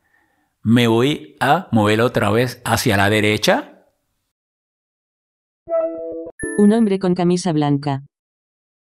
Me 0.61 0.87
voy 0.87 1.37
a 1.39 1.69
mover 1.71 2.01
otra 2.01 2.29
vez 2.29 2.61
hacia 2.65 2.97
la 2.97 3.09
derecha. 3.09 3.85
Un 6.57 6.73
hombre 6.73 6.99
con 6.99 7.15
camisa 7.15 7.53
blanca. 7.53 8.03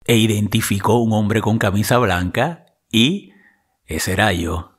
E 0.06 0.18
identificó 0.18 1.00
un 1.00 1.14
hombre 1.14 1.42
con 1.42 1.60
camisa 1.60 2.00
blanca 2.00 2.66
y 2.90 3.34
ese 3.88 4.14
era 4.14 4.32
yo. 4.34 4.74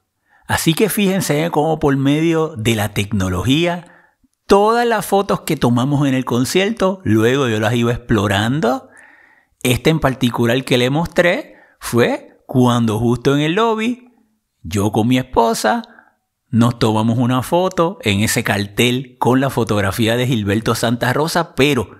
Así 0.46 0.74
que 0.74 0.88
fíjense 0.88 1.50
cómo 1.50 1.78
por 1.78 1.96
medio 1.96 2.54
de 2.56 2.74
la 2.74 2.94
tecnología 2.94 3.98
todas 4.46 4.86
las 4.86 5.04
fotos 5.04 5.42
que 5.42 5.56
tomamos 5.56 6.08
en 6.08 6.14
el 6.14 6.24
concierto, 6.24 7.00
luego 7.04 7.48
yo 7.48 7.60
las 7.60 7.74
iba 7.74 7.92
explorando. 7.92 8.88
Esta 9.62 9.90
en 9.90 10.00
particular 10.00 10.64
que 10.64 10.78
le 10.78 10.88
mostré 10.88 11.56
fue 11.78 12.40
cuando 12.46 12.98
justo 12.98 13.34
en 13.34 13.42
el 13.42 13.52
lobby, 13.52 14.10
yo 14.62 14.90
con 14.90 15.06
mi 15.06 15.18
esposa, 15.18 15.82
nos 16.48 16.78
tomamos 16.78 17.18
una 17.18 17.42
foto 17.42 17.98
en 18.00 18.20
ese 18.20 18.42
cartel 18.42 19.16
con 19.18 19.38
la 19.38 19.50
fotografía 19.50 20.16
de 20.16 20.26
Gilberto 20.26 20.74
Santa 20.74 21.12
Rosa, 21.12 21.54
pero 21.54 21.90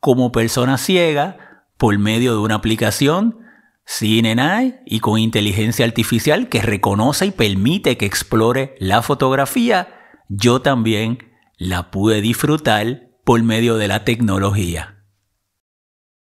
como 0.00 0.32
persona 0.32 0.78
ciega, 0.78 1.66
por 1.76 1.98
medio 1.98 2.32
de 2.32 2.38
una 2.38 2.54
aplicación, 2.54 3.41
CineNI 3.86 4.76
y 4.86 5.00
con 5.00 5.18
inteligencia 5.18 5.84
artificial 5.84 6.48
que 6.48 6.62
reconoce 6.62 7.26
y 7.26 7.30
permite 7.30 7.96
que 7.96 8.06
explore 8.06 8.74
la 8.78 9.02
fotografía, 9.02 9.88
yo 10.28 10.62
también 10.62 11.18
la 11.58 11.90
pude 11.90 12.20
disfrutar 12.20 13.08
por 13.24 13.42
medio 13.42 13.76
de 13.76 13.88
la 13.88 14.04
tecnología. 14.04 15.04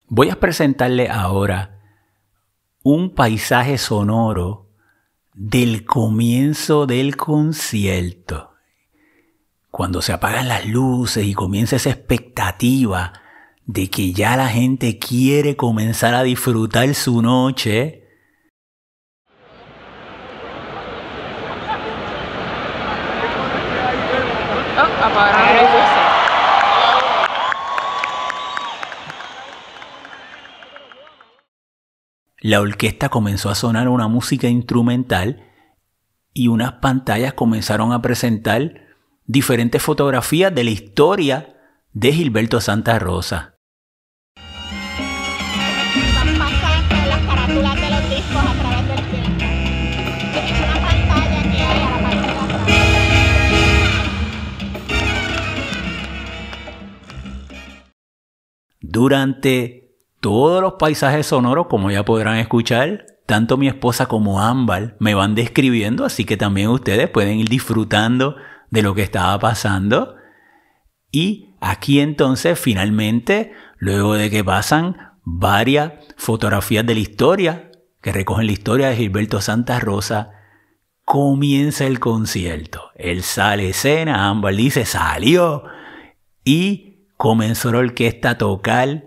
Voy 0.08 0.30
a 0.30 0.40
presentarle 0.40 1.10
ahora 1.10 1.80
un 2.84 3.14
paisaje 3.14 3.78
sonoro 3.78 4.70
del 5.34 5.86
comienzo 5.86 6.86
del 6.86 7.16
concierto. 7.16 8.52
Cuando 9.70 10.02
se 10.02 10.12
apagan 10.12 10.50
las 10.50 10.66
luces 10.66 11.26
y 11.26 11.34
comienza 11.34 11.78
esa 11.78 11.92
expectativa 11.92 13.14
de 13.66 13.90
que 13.90 14.14
ya 14.14 14.36
la 14.36 14.50
gente 14.50 14.98
quiere 15.00 15.56
comenzar 15.56 16.14
a 16.14 16.24
disfrutar 16.24 16.94
su 16.94 17.22
noche, 17.22 18.02
La 32.44 32.60
orquesta 32.60 33.10
comenzó 33.10 33.52
a 33.52 33.56
sonar 33.56 33.88
una 33.88 34.08
música 34.08 34.48
instrumental 34.48 35.48
y 36.34 36.48
unas 36.48 36.74
pantallas 36.74 37.34
comenzaron 37.34 37.94
a 37.94 38.02
presentar 38.02 38.88
diferentes 39.28 39.82
fotografías 39.82 40.54
de 40.54 40.64
la 40.64 40.72
historia 40.72 41.56
de 41.94 42.12
Gilberto 42.12 42.60
Santa 42.60 42.98
Rosa. 42.98 43.51
Durante 58.92 59.96
todos 60.20 60.62
los 60.62 60.74
paisajes 60.74 61.28
sonoros, 61.28 61.68
como 61.68 61.90
ya 61.92 62.04
podrán 62.04 62.40
escuchar, 62.40 63.06
tanto 63.26 63.56
mi 63.56 63.70
esposa 63.70 64.08
como 64.08 64.42
Ámbar 64.42 64.98
me 65.00 65.14
van 65.14 65.34
describiendo, 65.34 66.04
así 66.04 66.26
que 66.26 66.36
también 66.36 66.68
ustedes 66.68 67.10
pueden 67.10 67.40
ir 67.40 67.48
disfrutando 67.48 68.36
de 68.70 68.82
lo 68.82 68.94
que 68.94 69.04
estaba 69.04 69.40
pasando. 69.40 70.16
Y 71.10 71.56
aquí 71.62 72.02
entonces, 72.02 72.60
finalmente, 72.60 73.54
luego 73.78 74.16
de 74.16 74.30
que 74.30 74.44
pasan 74.44 74.98
varias 75.24 75.94
fotografías 76.18 76.86
de 76.86 76.94
la 76.94 77.00
historia, 77.00 77.72
que 78.02 78.12
recogen 78.12 78.46
la 78.46 78.52
historia 78.52 78.90
de 78.90 78.98
Gilberto 78.98 79.40
Santa 79.40 79.80
Rosa, 79.80 80.32
comienza 81.06 81.86
el 81.86 82.02
concierto. 82.02 82.92
Él 82.96 83.24
sale 83.24 83.70
escena, 83.70 84.28
Ámbar 84.28 84.54
dice, 84.54 84.84
salió. 84.84 85.64
Y 86.44 86.91
comenzó 87.22 87.72
la 87.72 87.78
orquesta 87.78 88.32
a 88.32 88.38
tocar 88.40 89.06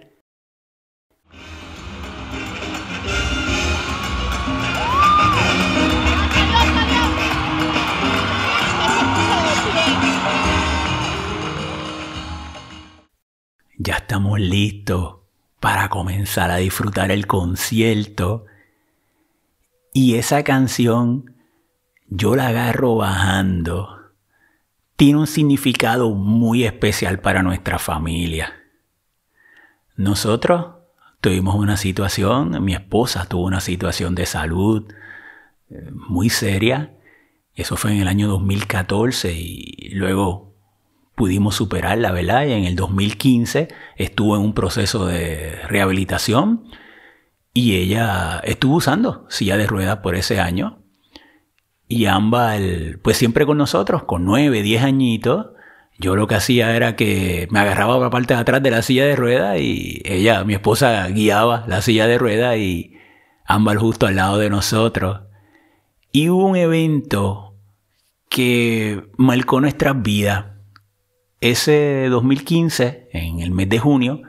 ya 13.78 13.96
estamos 13.96 14.38
listos 14.38 15.16
para 15.58 15.88
comenzar 15.88 16.52
a 16.52 16.58
disfrutar 16.58 17.10
el 17.10 17.26
concierto. 17.26 18.46
Y 19.92 20.14
esa 20.14 20.44
canción 20.44 21.34
yo 22.06 22.36
la 22.36 22.46
agarro 22.46 22.94
bajando. 22.94 23.93
Tiene 24.96 25.18
un 25.18 25.26
significado 25.26 26.10
muy 26.10 26.64
especial 26.64 27.20
para 27.20 27.42
nuestra 27.42 27.78
familia. 27.78 28.54
Nosotros 29.96 30.66
tuvimos 31.20 31.54
una 31.54 31.76
situación, 31.76 32.62
mi 32.62 32.74
esposa 32.74 33.26
tuvo 33.26 33.44
una 33.44 33.60
situación 33.60 34.14
de 34.14 34.26
salud 34.26 34.84
eh, 35.70 35.90
muy 35.92 36.30
seria. 36.30 36.94
Eso 37.54 37.76
fue 37.76 37.92
en 37.92 38.00
el 38.00 38.08
año 38.08 38.28
2014 38.28 39.32
y 39.32 39.90
luego 39.94 40.54
pudimos 41.14 41.54
superarla, 41.54 42.12
¿verdad? 42.12 42.46
Y 42.46 42.52
en 42.52 42.64
el 42.64 42.76
2015 42.76 43.68
estuvo 43.96 44.36
en 44.36 44.42
un 44.42 44.54
proceso 44.54 45.06
de 45.06 45.56
rehabilitación 45.68 46.68
y 47.52 47.76
ella 47.76 48.40
estuvo 48.40 48.76
usando 48.76 49.26
silla 49.30 49.56
de 49.56 49.66
ruedas 49.66 49.98
por 49.98 50.16
ese 50.16 50.40
año. 50.40 50.83
Y 51.88 52.06
ambas, 52.06 52.60
pues 53.02 53.16
siempre 53.16 53.46
con 53.46 53.58
nosotros, 53.58 54.04
con 54.04 54.24
nueve, 54.24 54.62
diez 54.62 54.82
añitos, 54.82 55.48
yo 55.98 56.16
lo 56.16 56.26
que 56.26 56.34
hacía 56.34 56.74
era 56.74 56.96
que 56.96 57.46
me 57.50 57.60
agarraba 57.60 57.94
por 57.94 58.04
la 58.04 58.10
parte 58.10 58.34
de 58.34 58.40
atrás 58.40 58.62
de 58.62 58.70
la 58.70 58.82
silla 58.82 59.04
de 59.04 59.16
ruedas 59.16 59.60
y 59.60 60.02
ella, 60.04 60.44
mi 60.44 60.54
esposa, 60.54 61.06
guiaba 61.08 61.64
la 61.68 61.82
silla 61.82 62.06
de 62.06 62.18
ruedas 62.18 62.56
y 62.56 62.96
ambas 63.44 63.76
justo 63.76 64.06
al 64.06 64.16
lado 64.16 64.38
de 64.38 64.50
nosotros. 64.50 65.20
Y 66.10 66.30
hubo 66.30 66.46
un 66.46 66.56
evento 66.56 67.56
que 68.28 69.04
marcó 69.16 69.60
nuestras 69.60 70.02
vidas 70.02 70.46
ese 71.44 72.08
2015, 72.08 73.10
en 73.12 73.40
el 73.40 73.50
mes 73.50 73.68
de 73.68 73.78
junio, 73.78 74.22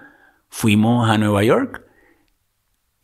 fuimos 0.50 1.10
a 1.10 1.18
Nueva 1.18 1.46
York 1.46 1.82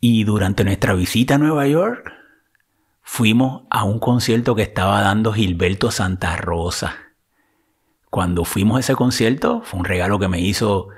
y 0.00 0.24
durante 0.24 0.64
nuestra 0.64 0.92
visita 0.92 1.36
a 1.36 1.38
Nueva 1.38 1.66
York 1.66 2.12
fuimos 3.12 3.64
a 3.68 3.84
un 3.84 3.98
concierto 3.98 4.54
que 4.54 4.62
estaba 4.62 5.02
dando 5.02 5.34
Gilberto 5.34 5.90
Santa 5.90 6.34
Rosa. 6.38 6.96
cuando 8.08 8.46
fuimos 8.46 8.78
a 8.78 8.80
ese 8.80 8.94
concierto, 8.94 9.60
fue 9.66 9.80
un 9.80 9.84
regalo 9.84 10.18
que 10.18 10.28
me 10.28 10.40
hizo 10.40 10.88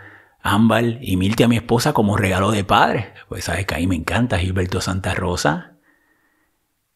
Ámbal 0.40 1.00
y 1.02 1.16
Milte 1.16 1.42
a 1.42 1.48
mi 1.48 1.56
esposa 1.56 1.92
como 1.92 2.16
regalo 2.16 2.52
de 2.52 2.62
padre. 2.62 3.14
Pues 3.28 3.46
sabes 3.46 3.66
que 3.66 3.74
ahí 3.74 3.88
me 3.88 3.96
encanta 3.96 4.38
Gilberto 4.38 4.80
Santa 4.80 5.12
Rosa. 5.12 5.72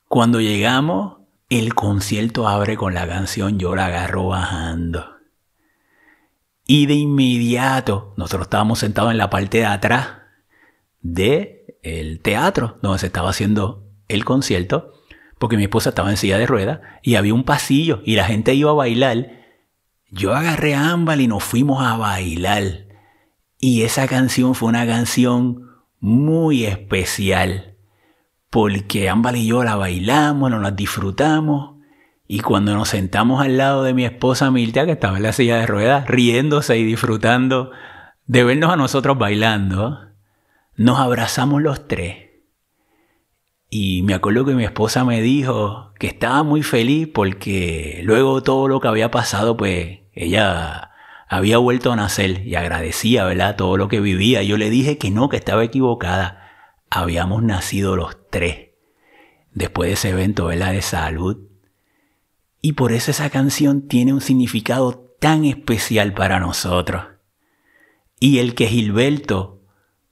Cuando 0.06 0.40
llegamos, 0.40 1.16
el 1.48 1.74
concierto 1.74 2.46
abre 2.46 2.76
con 2.76 2.94
la 2.94 3.08
canción 3.08 3.58
Yo 3.58 3.74
la 3.74 3.86
agarro 3.86 4.28
bajando. 4.28 5.16
Y 6.64 6.86
de 6.86 6.94
inmediato, 6.94 8.14
nosotros 8.16 8.42
estábamos 8.42 8.78
sentados 8.78 9.10
en 9.10 9.18
la 9.18 9.30
parte 9.30 9.58
de 9.58 9.66
atrás 9.66 10.10
del 11.00 11.58
el 11.82 12.20
teatro 12.20 12.78
donde 12.82 13.00
se 13.00 13.06
estaba 13.06 13.30
haciendo 13.30 13.84
el 14.06 14.24
concierto, 14.24 14.92
porque 15.38 15.56
mi 15.56 15.64
esposa 15.64 15.90
estaba 15.90 16.10
en 16.10 16.16
silla 16.16 16.38
de 16.38 16.46
ruedas 16.46 16.80
y 17.02 17.14
había 17.14 17.34
un 17.34 17.44
pasillo 17.44 18.02
y 18.04 18.16
la 18.16 18.24
gente 18.24 18.54
iba 18.54 18.70
a 18.70 18.74
bailar. 18.74 19.30
Yo 20.10 20.34
agarré 20.34 20.74
a 20.74 20.90
Ámbal 20.90 21.20
y 21.20 21.28
nos 21.28 21.44
fuimos 21.44 21.84
a 21.84 21.96
bailar. 21.96 22.86
Y 23.58 23.82
esa 23.82 24.06
canción 24.06 24.54
fue 24.54 24.68
una 24.68 24.86
canción 24.86 25.68
muy 26.00 26.64
especial, 26.64 27.76
porque 28.50 29.08
Ámbal 29.08 29.36
y 29.36 29.46
yo 29.46 29.64
la 29.64 29.76
bailamos, 29.76 30.50
nos 30.50 30.62
la 30.62 30.70
disfrutamos. 30.70 31.76
Y 32.26 32.40
cuando 32.40 32.74
nos 32.74 32.90
sentamos 32.90 33.42
al 33.42 33.56
lado 33.56 33.82
de 33.82 33.94
mi 33.94 34.04
esposa 34.04 34.50
Miltia, 34.50 34.84
que 34.84 34.92
estaba 34.92 35.16
en 35.16 35.22
la 35.22 35.32
silla 35.32 35.56
de 35.56 35.66
ruedas, 35.66 36.06
riéndose 36.06 36.78
y 36.78 36.84
disfrutando 36.84 37.70
de 38.26 38.44
vernos 38.44 38.70
a 38.70 38.76
nosotros 38.76 39.18
bailando, 39.18 39.98
nos 40.76 41.00
abrazamos 41.00 41.62
los 41.62 41.88
tres. 41.88 42.27
Y 43.70 44.02
me 44.02 44.14
acuerdo 44.14 44.44
que 44.44 44.54
mi 44.54 44.64
esposa 44.64 45.04
me 45.04 45.20
dijo 45.20 45.92
que 45.98 46.06
estaba 46.06 46.42
muy 46.42 46.62
feliz 46.62 47.08
porque 47.12 48.00
luego 48.02 48.42
todo 48.42 48.66
lo 48.66 48.80
que 48.80 48.88
había 48.88 49.10
pasado, 49.10 49.56
pues 49.56 50.00
ella 50.14 50.92
había 51.28 51.58
vuelto 51.58 51.92
a 51.92 51.96
nacer 51.96 52.46
y 52.46 52.54
agradecía, 52.54 53.24
¿verdad? 53.24 53.56
Todo 53.56 53.76
lo 53.76 53.88
que 53.88 54.00
vivía. 54.00 54.42
Yo 54.42 54.56
le 54.56 54.70
dije 54.70 54.96
que 54.96 55.10
no, 55.10 55.28
que 55.28 55.36
estaba 55.36 55.64
equivocada. 55.64 56.50
Habíamos 56.88 57.42
nacido 57.42 57.96
los 57.96 58.16
tres 58.30 58.68
después 59.52 59.88
de 59.88 59.94
ese 59.94 60.10
evento, 60.10 60.46
¿verdad? 60.46 60.72
De 60.72 60.82
salud. 60.82 61.36
Y 62.62 62.72
por 62.72 62.92
eso 62.92 63.10
esa 63.10 63.28
canción 63.28 63.86
tiene 63.86 64.14
un 64.14 64.22
significado 64.22 65.14
tan 65.20 65.44
especial 65.44 66.14
para 66.14 66.40
nosotros. 66.40 67.04
Y 68.18 68.38
el 68.38 68.54
que 68.54 68.66
Gilberto 68.66 69.57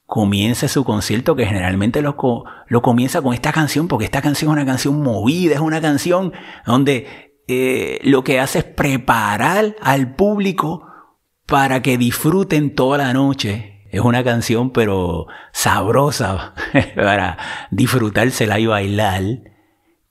comience 0.07 0.69
su 0.69 0.85
concierto, 0.85 1.37
que 1.37 1.47
generalmente 1.47 2.01
lo, 2.01 2.17
lo, 2.69 2.83
comienza 2.83 3.21
con 3.21 3.35
esta 3.35 3.53
canción, 3.53 3.89
porque 3.89 4.05
esta 4.05 4.23
canción 4.23 4.51
es 4.51 4.53
una 4.53 4.67
canción 4.67 5.03
movida, 5.03 5.55
es 5.55 5.61
una 5.61 5.81
canción 5.81 6.33
donde 6.65 7.35
eh, 7.49 7.99
lo 8.03 8.25
que 8.25 8.41
hace 8.41 8.61
es 8.61 8.65
preparar 8.65 9.77
al 9.83 10.15
público 10.15 10.87
para 11.47 11.83
que 11.83 11.99
disfruten 11.99 12.75
toda 12.75 12.99
la 12.99 13.13
noche. 13.13 13.85
Es 13.91 14.01
una 14.01 14.25
canción 14.25 14.71
pero 14.71 15.27
sabrosa 15.53 16.55
para 16.97 17.39
disfrutársela 17.71 18.59
y 18.59 18.67
bailar. 18.67 19.23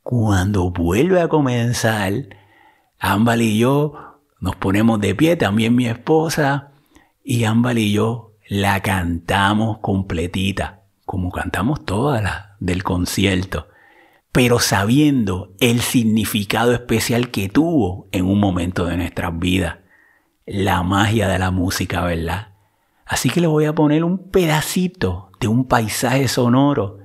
Cuando 0.01 0.71
vuelve 0.71 1.21
a 1.21 1.29
comenzar, 1.29 2.13
Ámbal 2.99 3.41
y 3.41 3.57
yo 3.57 4.21
nos 4.39 4.55
ponemos 4.55 4.99
de 4.99 5.15
pie, 5.15 5.35
también 5.35 5.75
mi 5.75 5.87
esposa, 5.87 6.71
y 7.23 7.45
Ámbal 7.45 7.79
y 7.79 7.91
yo 7.91 8.34
la 8.47 8.79
cantamos 8.81 9.79
completita, 9.79 10.81
como 11.05 11.31
cantamos 11.31 11.83
toda 11.83 12.21
la 12.21 12.55
del 12.59 12.83
concierto, 12.83 13.67
pero 14.31 14.59
sabiendo 14.59 15.53
el 15.59 15.81
significado 15.81 16.73
especial 16.73 17.31
que 17.31 17.49
tuvo 17.49 18.07
en 18.11 18.25
un 18.25 18.39
momento 18.39 18.85
de 18.85 18.97
nuestras 18.97 19.37
vidas. 19.39 19.77
La 20.45 20.83
magia 20.83 21.27
de 21.27 21.39
la 21.39 21.49
música, 21.49 22.03
¿verdad? 22.03 22.49
Así 23.07 23.31
que 23.31 23.41
le 23.41 23.47
voy 23.47 23.65
a 23.65 23.73
poner 23.73 24.03
un 24.03 24.29
pedacito 24.29 25.31
de 25.39 25.47
un 25.47 25.65
paisaje 25.65 26.27
sonoro 26.27 26.99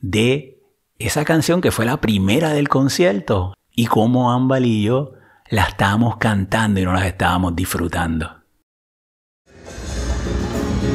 de 0.00 0.60
esa 0.98 1.24
canción 1.24 1.62
que 1.62 1.70
fue 1.70 1.86
la 1.86 2.02
primera 2.02 2.50
del 2.50 2.68
concierto 2.68 3.54
y 3.74 3.86
cómo 3.86 4.30
Ámbal 4.30 4.66
y 4.66 4.82
yo 4.82 5.12
la 5.48 5.62
estábamos 5.62 6.18
cantando 6.18 6.80
y 6.80 6.84
no 6.84 6.92
las 6.92 7.06
estábamos 7.06 7.56
disfrutando 7.56 8.35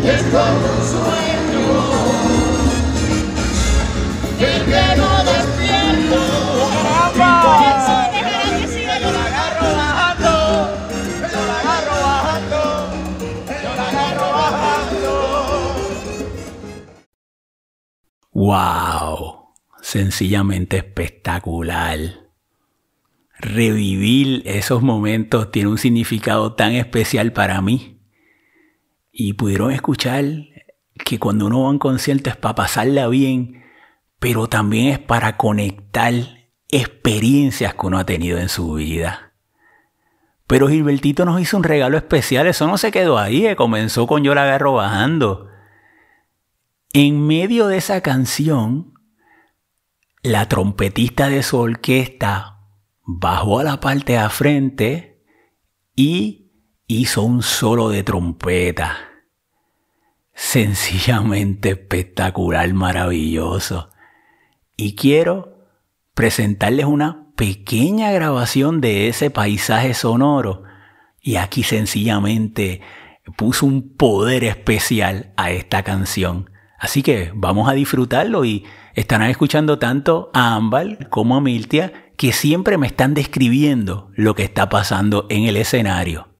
es 0.04 0.24
como 0.24 0.58
un 0.58 0.84
sueño 0.84 1.66
que 4.40 4.52
quedo 4.66 5.10
despierto. 5.24 6.20
Siga 8.68 9.00
yo 9.00 9.12
la 9.12 9.26
agarro 9.26 9.68
bajando, 9.76 10.34
yo 11.22 11.42
la 11.46 11.60
agarro 11.60 11.96
bajando, 12.02 12.60
yo 13.48 13.72
la 13.76 13.86
agarro 13.90 14.28
bajando. 14.32 15.14
¡Wow! 18.34 19.52
Sencillamente 19.82 20.78
espectacular. 20.78 22.00
Revivir 23.38 24.42
esos 24.46 24.82
momentos 24.82 25.52
tiene 25.52 25.70
un 25.70 25.78
significado 25.78 26.54
tan 26.54 26.74
especial 26.74 27.34
para 27.34 27.62
mí 27.62 28.01
y 29.12 29.34
pudieron 29.34 29.72
escuchar 29.72 30.26
que 31.06 31.20
cuando 31.20 31.48
uno 31.48 31.62
va 31.62 31.68
a 31.68 31.72
un 31.72 31.80
concierto 31.80 32.30
es 32.30 32.38
para 32.38 32.56
pasarla 32.56 33.08
bien, 33.08 33.64
pero 34.20 34.48
también 34.48 34.88
es 34.88 35.00
para 35.00 35.38
conectar 35.38 36.14
experiencias 36.70 37.74
que 37.74 37.88
uno 37.88 38.00
ha 38.00 38.06
tenido 38.06 38.38
en 38.38 38.50
su 38.50 38.74
vida. 38.74 39.34
Pero 40.48 40.68
Gilbertito 40.68 41.26
nos 41.26 41.40
hizo 41.40 41.58
un 41.58 41.64
regalo 41.64 41.98
especial, 41.98 42.48
eso 42.48 42.68
no 42.68 42.78
se 42.78 42.92
quedó 42.92 43.18
ahí, 43.18 43.46
eh, 43.46 43.56
comenzó 43.56 44.08
con 44.08 44.24
Yo 44.24 44.36
la 44.36 44.44
agarro 44.44 44.74
bajando. 44.74 45.48
En 46.94 47.26
medio 47.26 47.68
de 47.68 47.78
esa 47.78 48.02
canción, 48.02 48.94
la 50.24 50.48
trompetista 50.50 51.30
de 51.30 51.42
su 51.42 51.58
orquesta 51.58 52.60
bajó 53.04 53.60
a 53.60 53.64
la 53.64 53.80
parte 53.80 54.14
de 54.14 54.30
frente 54.30 55.24
y 55.96 56.41
hizo 57.00 57.22
un 57.24 57.42
solo 57.42 57.90
de 57.90 58.04
trompeta. 58.04 58.98
Sencillamente 60.34 61.72
espectacular, 61.72 62.74
maravilloso. 62.74 63.90
Y 64.76 64.96
quiero 64.96 65.68
presentarles 66.14 66.86
una 66.86 67.28
pequeña 67.36 68.12
grabación 68.12 68.82
de 68.82 69.08
ese 69.08 69.30
paisaje 69.30 69.94
sonoro. 69.94 70.64
Y 71.22 71.36
aquí 71.36 71.64
sencillamente 71.64 72.82
puso 73.38 73.66
un 73.66 73.96
poder 73.96 74.44
especial 74.44 75.34
a 75.38 75.52
esta 75.52 75.84
canción. 75.84 76.50
Así 76.80 77.04
que 77.04 77.32
vamos 77.36 77.70
a 77.70 77.74
disfrutarlo 77.74 78.44
y 78.44 78.66
estarán 78.96 79.30
escuchando 79.30 79.78
tanto 79.78 80.32
a 80.34 80.56
Ámbal 80.56 81.08
como 81.10 81.36
a 81.36 81.42
Miltia 81.42 82.12
que 82.18 82.34
siempre 82.34 82.78
me 82.78 82.88
están 82.88 83.14
describiendo 83.14 84.10
lo 84.16 84.36
que 84.36 84.44
está 84.44 84.70
pasando 84.70 85.28
en 85.30 85.46
el 85.46 85.58
escenario. 85.58 86.31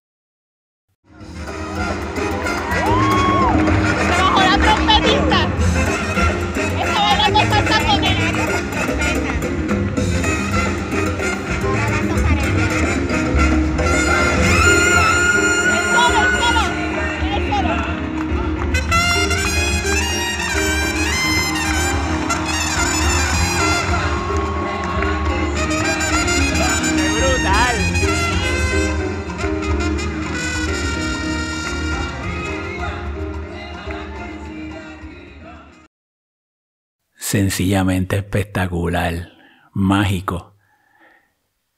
Sencillamente 37.32 38.18
espectacular, 38.18 39.32
mágico. 39.72 40.58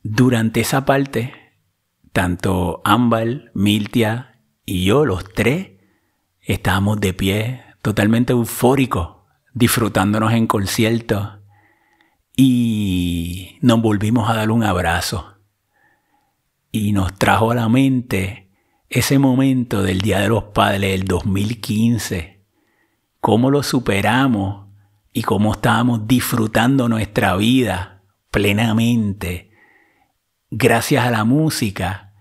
Durante 0.02 0.62
esa 0.62 0.84
parte, 0.84 1.32
tanto 2.12 2.82
Ámbal, 2.84 3.52
Miltia 3.54 4.39
y 4.66 4.86
yo, 4.86 5.06
los 5.06 5.32
tres, 5.32 5.74
estábamos 6.42 7.00
de 7.00 7.13
pie, 7.13 7.63
totalmente 7.84 8.34
eufóricos, 8.34 9.18
disfrutándonos 9.54 10.34
en 10.34 10.48
concierto 10.48 11.44
y 12.36 13.60
nos 13.62 13.80
volvimos 13.80 14.32
a 14.32 14.34
dar 14.34 14.50
un 14.50 14.63
abrazo. 14.63 15.38
Y 16.72 16.94
nos 16.94 17.13
trajo 17.13 17.52
a 17.52 17.56
la 17.56 17.70
mente 17.70 18.50
ese 18.89 19.20
momento 19.20 19.84
del 19.84 20.02
Día 20.02 20.20
de 20.20 20.30
los 20.30 20.46
Padres 20.46 20.89
del 20.94 21.04
2015, 21.04 22.44
cómo 23.20 23.52
lo 23.52 23.62
superamos 23.62 24.62
y 25.13 25.21
cómo 25.21 25.54
estábamos 25.54 26.08
disfrutando 26.08 26.89
nuestra 26.89 27.36
vida 27.36 28.02
plenamente 28.32 29.52
gracias 30.49 31.06
a 31.06 31.12
la 31.12 31.23
música, 31.23 32.13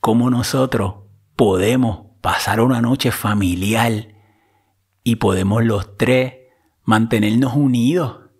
cómo 0.00 0.30
nosotros 0.30 0.94
podemos 1.36 2.06
pasar 2.20 2.60
una 2.60 2.80
noche 2.80 3.10
familiar 3.10 4.14
y 5.02 5.16
podemos 5.16 5.64
los 5.64 5.96
tres 5.96 6.34
mantenernos 6.84 7.54
unidos. 7.54 8.30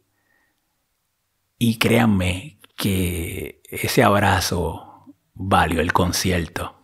Y 1.59 1.79
créanme 1.79 2.59
que 2.77 3.61
ese 3.65 4.03
abrazo 4.03 5.15
valió 5.35 5.81
el 5.81 5.93
concierto. 5.93 6.77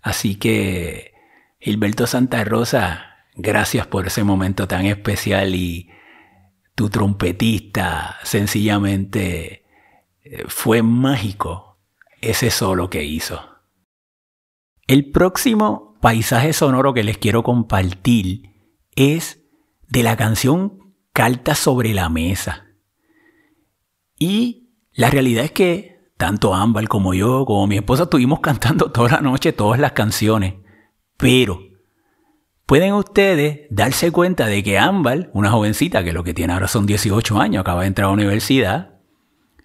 Así 0.00 0.36
que, 0.36 1.12
Gilberto 1.60 2.06
Santa 2.06 2.44
Rosa, 2.44 3.07
gracias 3.38 3.86
por 3.86 4.06
ese 4.06 4.24
momento 4.24 4.68
tan 4.68 4.84
especial 4.86 5.54
y 5.54 5.88
tu 6.74 6.90
trompetista 6.90 8.18
sencillamente 8.24 9.64
eh, 10.22 10.44
fue 10.48 10.82
mágico 10.82 11.78
ese 12.20 12.50
solo 12.50 12.90
que 12.90 13.04
hizo. 13.04 13.40
El 14.86 15.10
próximo 15.10 15.98
paisaje 16.00 16.52
sonoro 16.52 16.92
que 16.92 17.04
les 17.04 17.18
quiero 17.18 17.42
compartir 17.42 18.50
es 18.94 19.40
de 19.88 20.02
la 20.02 20.16
canción 20.16 20.94
Carta 21.12 21.56
sobre 21.56 21.94
la 21.94 22.08
mesa. 22.08 22.66
Y 24.16 24.70
la 24.92 25.10
realidad 25.10 25.44
es 25.44 25.50
que 25.50 26.12
tanto 26.16 26.54
Ámbar 26.54 26.86
como 26.86 27.12
yo, 27.12 27.44
como 27.44 27.66
mi 27.66 27.76
esposa, 27.76 28.04
estuvimos 28.04 28.38
cantando 28.42 28.92
toda 28.92 29.10
la 29.10 29.20
noche 29.20 29.52
todas 29.52 29.80
las 29.80 29.92
canciones. 29.92 30.54
Pero 31.16 31.67
pueden 32.68 32.92
ustedes 32.92 33.60
darse 33.70 34.12
cuenta 34.12 34.44
de 34.44 34.62
que 34.62 34.78
Ámbar, 34.78 35.30
una 35.32 35.50
jovencita 35.50 36.04
que 36.04 36.12
lo 36.12 36.22
que 36.22 36.34
tiene 36.34 36.52
ahora 36.52 36.68
son 36.68 36.84
18 36.84 37.40
años, 37.40 37.62
acaba 37.62 37.80
de 37.80 37.86
entrar 37.86 38.04
a 38.04 38.08
la 38.08 38.12
universidad, 38.12 38.90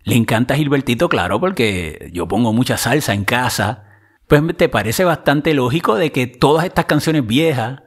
le 0.06 0.16
encanta 0.16 0.56
Gilbertito, 0.56 1.10
claro, 1.10 1.38
porque 1.42 2.10
yo 2.14 2.30
pongo 2.30 2.54
mucha 2.54 2.78
salsa 2.78 3.14
en 3.14 3.26
casa. 3.26 3.84
Pues 4.28 4.42
te 4.56 4.70
parece 4.70 5.04
bastante 5.04 5.54
lógico 5.54 5.96
de 5.96 6.14
que 6.14 6.28
todas 6.28 6.64
estas 6.64 6.86
canciones 6.86 7.28
viejas, 7.28 7.82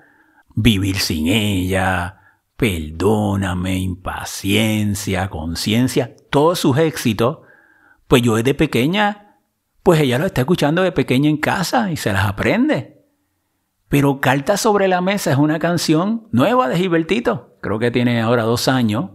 Vivir 0.55 0.99
sin 0.99 1.29
ella, 1.29 2.21
Perdóname, 2.59 3.79
Impaciencia, 3.79 5.31
Conciencia, 5.31 6.15
todos 6.29 6.59
sus 6.59 6.77
éxitos, 6.77 7.39
pues 8.07 8.21
yo 8.21 8.37
desde 8.37 8.53
pequeña, 8.53 9.39
pues 9.83 9.99
ella 9.99 10.19
lo 10.19 10.27
está 10.27 10.43
escuchando 10.43 10.83
de 10.83 10.93
pequeña 10.93 11.31
en 11.31 11.39
casa 11.39 11.91
y 11.91 11.97
se 11.97 12.13
las 12.13 12.27
aprende. 12.27 12.96
Pero 13.89 14.21
Carta 14.21 14.57
sobre 14.57 14.89
la 14.89 15.01
Mesa 15.01 15.31
es 15.31 15.39
una 15.39 15.59
canción 15.59 16.27
nueva 16.33 16.69
de 16.69 16.77
Gilbertito. 16.77 17.57
Creo 17.61 17.79
que 17.79 17.91
tiene 17.91 18.21
ahora 18.21 18.43
dos 18.43 18.69
años. 18.69 19.11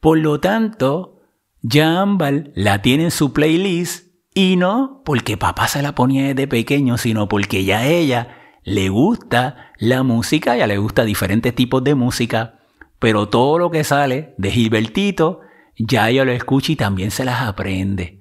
Por 0.00 0.18
lo 0.18 0.40
tanto, 0.40 1.20
ya 1.62 2.00
Ámbar 2.00 2.50
la 2.54 2.80
tiene 2.80 3.04
en 3.04 3.10
su 3.10 3.32
playlist 3.32 4.08
y 4.34 4.56
no 4.56 5.02
porque 5.04 5.36
papá 5.36 5.68
se 5.68 5.82
la 5.82 5.94
ponía 5.94 6.28
desde 6.28 6.48
pequeño, 6.48 6.96
sino 6.96 7.28
porque 7.28 7.64
ya 7.64 7.80
a 7.80 7.86
ella 7.86 8.36
le 8.64 8.88
gusta 8.88 9.72
la 9.78 10.02
música, 10.02 10.56
ya 10.56 10.66
le 10.66 10.78
gusta 10.78 11.04
diferentes 11.04 11.54
tipos 11.54 11.84
de 11.84 11.94
música, 11.94 12.60
pero 12.98 13.28
todo 13.28 13.58
lo 13.58 13.70
que 13.70 13.84
sale 13.84 14.34
de 14.38 14.50
Gilbertito, 14.50 15.40
ya 15.76 16.08
ella 16.08 16.24
lo 16.24 16.32
escucha 16.32 16.72
y 16.72 16.76
también 16.76 17.10
se 17.10 17.24
las 17.24 17.42
aprende. 17.42 18.19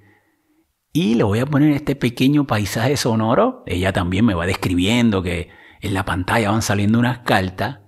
Y 0.91 1.15
le 1.15 1.23
voy 1.23 1.39
a 1.39 1.45
poner 1.45 1.71
este 1.71 1.95
pequeño 1.95 2.47
paisaje 2.47 2.97
sonoro. 2.97 3.63
Ella 3.67 3.93
también 3.93 4.25
me 4.25 4.33
va 4.33 4.45
describiendo 4.45 5.21
que 5.21 5.49
en 5.81 5.93
la 5.93 6.05
pantalla 6.05 6.51
van 6.51 6.61
saliendo 6.61 6.99
unas 6.99 7.19
cartas. 7.19 7.79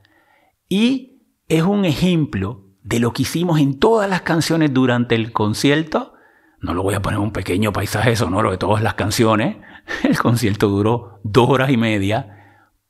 Y 0.69 1.23
es 1.47 1.63
un 1.63 1.85
ejemplo 1.85 2.67
de 2.83 2.99
lo 2.99 3.11
que 3.11 3.23
hicimos 3.23 3.59
en 3.59 3.79
todas 3.79 4.09
las 4.09 4.21
canciones 4.21 4.73
durante 4.73 5.15
el 5.15 5.31
concierto. 5.31 6.13
No 6.59 6.73
lo 6.73 6.83
voy 6.83 6.93
a 6.93 7.01
poner 7.01 7.19
un 7.19 7.31
pequeño 7.31 7.73
paisaje 7.73 8.15
sonoro 8.15 8.51
de 8.51 8.57
todas 8.57 8.83
las 8.83 8.93
canciones. 8.93 9.57
El 10.03 10.17
concierto 10.19 10.67
duró 10.67 11.19
dos 11.23 11.49
horas 11.49 11.71
y 11.71 11.77
media. 11.77 12.37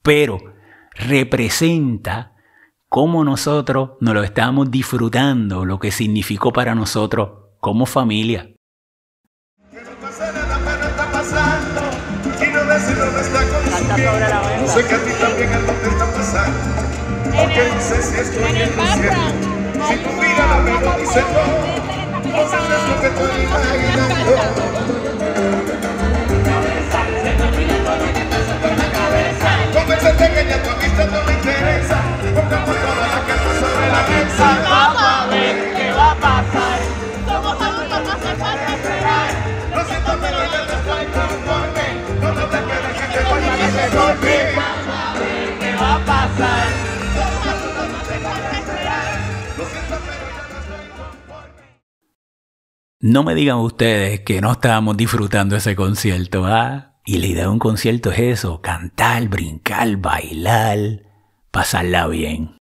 Pero 0.04 0.40
representa 0.94 2.36
cómo 2.90 3.24
nosotros 3.24 3.92
nos 4.02 4.14
lo 4.14 4.24
estamos 4.24 4.70
disfrutando, 4.70 5.64
lo 5.64 5.80
que 5.80 5.92
significó 5.92 6.52
para 6.52 6.76
nosotros 6.76 7.30
como 7.60 7.86
familia. 7.86 8.52
No 12.90 13.20
está 13.20 13.40
consumiendo. 13.48 14.62
No 14.62 14.68
sé 14.68 14.86
que 14.86 14.96
a 14.96 15.04
ti 15.04 15.12
también 15.20 15.54
algo 15.54 15.74
te 15.74 15.90
está 15.90 16.06
pasando. 16.12 16.60
Porque 17.24 17.70
no 17.74 17.82
sé 17.82 18.02
si 18.02 18.16
estoy 18.18 18.44
en 18.44 18.58
el 18.58 18.70
cielo. 18.70 19.22
Si 19.88 19.96
tu 19.98 20.10
vida 20.22 20.46
la 20.48 20.60
veo 20.62 21.00
dice 21.00 21.24
no. 21.34 21.46
No 22.32 22.50
sabes 22.50 22.82
lo 22.88 23.02
que 23.02 23.08
estoy 23.08 23.44
imaginando. 23.44 24.32
Convéncete 29.74 30.34
que 30.34 30.50
ya 30.50 30.64
tu 30.64 30.70
amistad 30.70 31.08
no 31.08 31.24
me 31.24 31.34
interesa. 31.34 31.98
Pongamos 32.34 32.76
toda 32.76 33.08
la 33.08 33.22
carta 33.28 33.52
sobre 33.60 33.88
la 33.92 34.02
mesa. 34.10 34.71
No 53.04 53.24
me 53.24 53.34
digan 53.34 53.58
ustedes 53.58 54.20
que 54.20 54.42
no 54.42 54.52
estábamos 54.52 54.96
disfrutando 54.96 55.56
ese 55.56 55.76
concierto, 55.76 56.46
¿ah? 56.46 57.00
Y 57.04 57.18
la 57.18 57.26
idea 57.26 57.44
de 57.46 57.50
un 57.50 57.58
concierto 57.58 58.12
es 58.12 58.20
eso, 58.20 58.62
cantar, 58.62 59.28
brincar, 59.28 59.98
bailar, 59.98 60.78
pasarla 61.50 62.08
bien. 62.08 62.58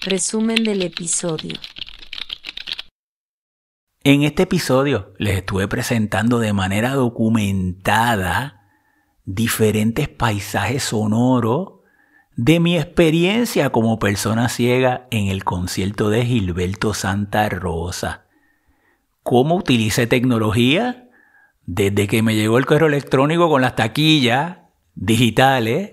Resumen 0.00 0.64
del 0.64 0.80
episodio. 0.80 1.56
En 4.04 4.24
este 4.24 4.42
episodio 4.42 5.12
les 5.18 5.36
estuve 5.36 5.68
presentando 5.68 6.40
de 6.40 6.52
manera 6.52 6.94
documentada 6.94 8.68
diferentes 9.24 10.08
paisajes 10.08 10.82
sonoros 10.82 11.74
de 12.34 12.58
mi 12.58 12.76
experiencia 12.76 13.70
como 13.70 14.00
persona 14.00 14.48
ciega 14.48 15.06
en 15.12 15.28
el 15.28 15.44
concierto 15.44 16.10
de 16.10 16.26
Gilberto 16.26 16.94
Santa 16.94 17.48
Rosa. 17.48 18.24
¿Cómo 19.22 19.54
utilicé 19.54 20.08
tecnología? 20.08 21.08
Desde 21.66 22.08
que 22.08 22.22
me 22.22 22.34
llegó 22.34 22.58
el 22.58 22.66
correo 22.66 22.88
electrónico 22.88 23.48
con 23.48 23.62
las 23.62 23.76
taquillas 23.76 24.58
digitales, 24.96 25.92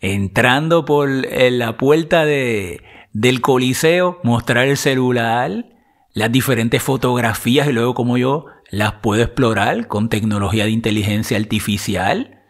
entrando 0.00 0.86
por 0.86 1.10
la 1.10 1.76
puerta 1.76 2.24
de, 2.24 2.82
del 3.12 3.42
coliseo, 3.42 4.18
mostrar 4.22 4.66
el 4.66 4.78
celular, 4.78 5.77
las 6.12 6.32
diferentes 6.32 6.82
fotografías 6.82 7.68
y 7.68 7.72
luego 7.72 7.94
como 7.94 8.18
yo 8.18 8.46
las 8.70 8.94
puedo 8.94 9.22
explorar 9.22 9.86
con 9.88 10.08
tecnología 10.08 10.64
de 10.64 10.70
inteligencia 10.70 11.38
artificial. 11.38 12.42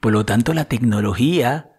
Por 0.00 0.12
lo 0.12 0.24
tanto, 0.24 0.54
la 0.54 0.66
tecnología 0.66 1.72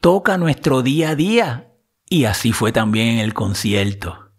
toca 0.00 0.38
nuestro 0.38 0.82
día 0.82 1.10
a 1.10 1.14
día 1.14 1.72
y 2.08 2.24
así 2.24 2.52
fue 2.52 2.72
también 2.72 3.08
en 3.08 3.18
el 3.18 3.34
concierto. 3.34 4.30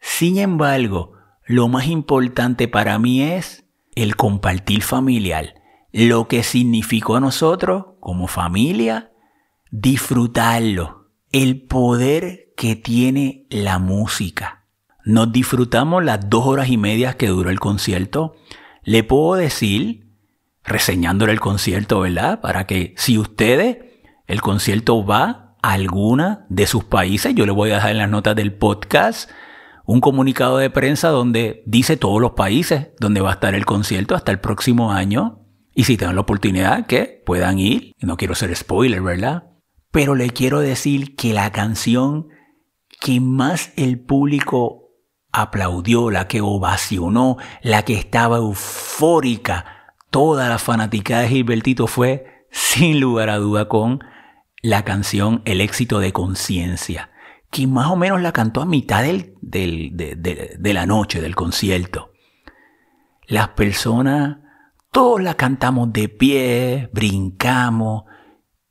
Sin 0.00 0.38
embargo, 0.38 1.12
lo 1.44 1.68
más 1.68 1.86
importante 1.86 2.68
para 2.68 2.98
mí 2.98 3.22
es 3.22 3.64
el 3.94 4.16
compartir 4.16 4.82
familiar, 4.82 5.54
lo 5.92 6.28
que 6.28 6.42
significó 6.42 7.16
a 7.16 7.20
nosotros 7.20 7.86
como 8.00 8.28
familia, 8.28 9.12
disfrutarlo, 9.70 11.10
el 11.32 11.62
poder 11.62 12.52
que 12.56 12.76
tiene 12.76 13.46
la 13.50 13.78
música. 13.78 14.57
Nos 15.08 15.32
disfrutamos 15.32 16.04
las 16.04 16.28
dos 16.28 16.44
horas 16.46 16.68
y 16.68 16.76
media 16.76 17.14
que 17.14 17.28
duró 17.28 17.48
el 17.48 17.58
concierto. 17.58 18.34
Le 18.82 19.04
puedo 19.04 19.36
decir, 19.36 20.06
reseñándole 20.62 21.32
el 21.32 21.40
concierto, 21.40 22.00
¿verdad? 22.00 22.42
Para 22.42 22.66
que 22.66 22.92
si 22.98 23.16
ustedes, 23.16 23.78
el 24.26 24.42
concierto 24.42 25.06
va 25.06 25.56
a 25.62 25.72
alguna 25.72 26.44
de 26.50 26.66
sus 26.66 26.84
países, 26.84 27.34
yo 27.34 27.46
le 27.46 27.52
voy 27.52 27.70
a 27.70 27.76
dejar 27.76 27.92
en 27.92 27.96
las 27.96 28.10
notas 28.10 28.36
del 28.36 28.52
podcast 28.52 29.30
un 29.86 30.02
comunicado 30.02 30.58
de 30.58 30.68
prensa 30.68 31.08
donde 31.08 31.62
dice 31.64 31.96
todos 31.96 32.20
los 32.20 32.32
países 32.32 32.88
donde 33.00 33.22
va 33.22 33.30
a 33.30 33.34
estar 33.34 33.54
el 33.54 33.64
concierto 33.64 34.14
hasta 34.14 34.30
el 34.30 34.40
próximo 34.40 34.92
año. 34.92 35.38
Y 35.74 35.84
si 35.84 35.96
tienen 35.96 36.16
la 36.16 36.20
oportunidad, 36.20 36.84
que 36.84 37.22
puedan 37.24 37.58
ir. 37.58 37.94
No 38.02 38.18
quiero 38.18 38.34
ser 38.34 38.54
spoiler, 38.54 39.00
¿verdad? 39.00 39.44
Pero 39.90 40.14
le 40.14 40.28
quiero 40.28 40.60
decir 40.60 41.16
que 41.16 41.32
la 41.32 41.50
canción 41.50 42.28
que 43.00 43.20
más 43.20 43.72
el 43.76 44.00
público 44.00 44.77
aplaudió, 45.32 46.10
la 46.10 46.26
que 46.28 46.40
ovacionó, 46.40 47.36
la 47.62 47.84
que 47.84 47.94
estaba 47.94 48.38
eufórica, 48.38 49.94
toda 50.10 50.48
la 50.48 50.58
fanática 50.58 51.20
de 51.20 51.28
Gilbertito 51.28 51.86
fue, 51.86 52.46
sin 52.50 53.00
lugar 53.00 53.28
a 53.30 53.36
duda, 53.38 53.68
con 53.68 54.00
la 54.62 54.84
canción 54.84 55.42
El 55.44 55.60
éxito 55.60 56.00
de 56.00 56.12
conciencia 56.12 57.10
que 57.50 57.66
más 57.66 57.86
o 57.90 57.96
menos 57.96 58.20
la 58.20 58.32
cantó 58.32 58.60
a 58.60 58.66
mitad 58.66 59.02
del, 59.02 59.34
del- 59.40 59.96
de, 59.96 60.16
de- 60.16 60.56
de 60.58 60.72
la 60.74 60.84
noche 60.84 61.22
del 61.22 61.34
concierto. 61.34 62.10
Las 63.26 63.48
personas, 63.48 64.36
todos 64.92 65.22
la 65.22 65.34
cantamos 65.34 65.90
de 65.92 66.10
pie, 66.10 66.90
brincamos, 66.92 68.04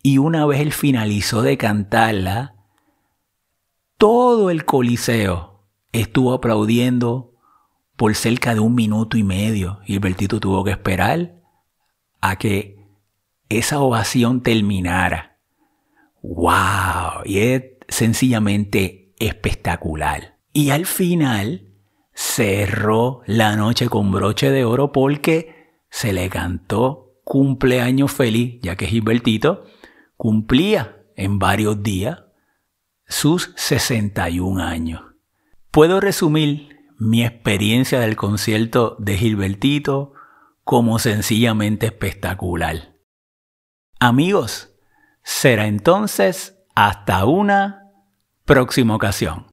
y 0.04 0.20
una 0.20 0.46
vez 0.46 0.62
él 0.62 0.74
finalizó 0.74 1.42
de 1.42 1.58
cantarla, 1.58 2.54
todo 3.98 4.52
el 4.52 4.64
coliseo 4.66 5.57
estuvo 5.92 6.34
aplaudiendo 6.34 7.34
por 7.96 8.16
cerca 8.16 8.54
de 8.54 8.60
un 8.60 8.76
minuto 8.76 9.18
y 9.18 9.24
medio. 9.24 9.80
Y 9.86 9.98
Bertito 10.00 10.40
tuvo 10.40 10.64
que 10.64 10.72
esperar 10.72 11.36
a 12.22 12.38
que 12.38 12.78
esa 13.50 13.80
ovación 13.80 14.42
terminara. 14.42 15.38
¡Wow! 16.22 17.24
Y 17.26 17.40
es 17.40 17.64
sencillamente 17.88 19.14
espectacular. 19.20 20.38
Y 20.54 20.70
al 20.72 20.86
final 20.86 21.74
cerró 22.14 23.22
la 23.26 23.56
noche 23.56 23.90
con 23.90 24.12
broche 24.12 24.52
de 24.52 24.66
oro 24.66 24.92
porque 24.92 25.84
se 25.90 26.14
le 26.14 26.30
cantó 26.30 27.22
cumpleaños 27.24 28.12
feliz, 28.12 28.60
ya 28.62 28.76
que 28.76 28.88
Gilbertito 28.88 29.66
cumplía 30.16 30.98
en 31.16 31.40
varios 31.40 31.84
días 31.84 32.24
sus 33.08 33.54
61 33.56 34.62
años. 34.62 35.07
Puedo 35.78 36.00
resumir 36.00 36.88
mi 36.98 37.24
experiencia 37.24 38.00
del 38.00 38.16
concierto 38.16 38.96
de 38.98 39.16
Gilbertito 39.16 40.12
como 40.64 40.98
sencillamente 40.98 41.86
espectacular. 41.86 42.96
Amigos, 44.00 44.74
será 45.22 45.68
entonces 45.68 46.58
hasta 46.74 47.26
una 47.26 47.92
próxima 48.44 48.96
ocasión. 48.96 49.52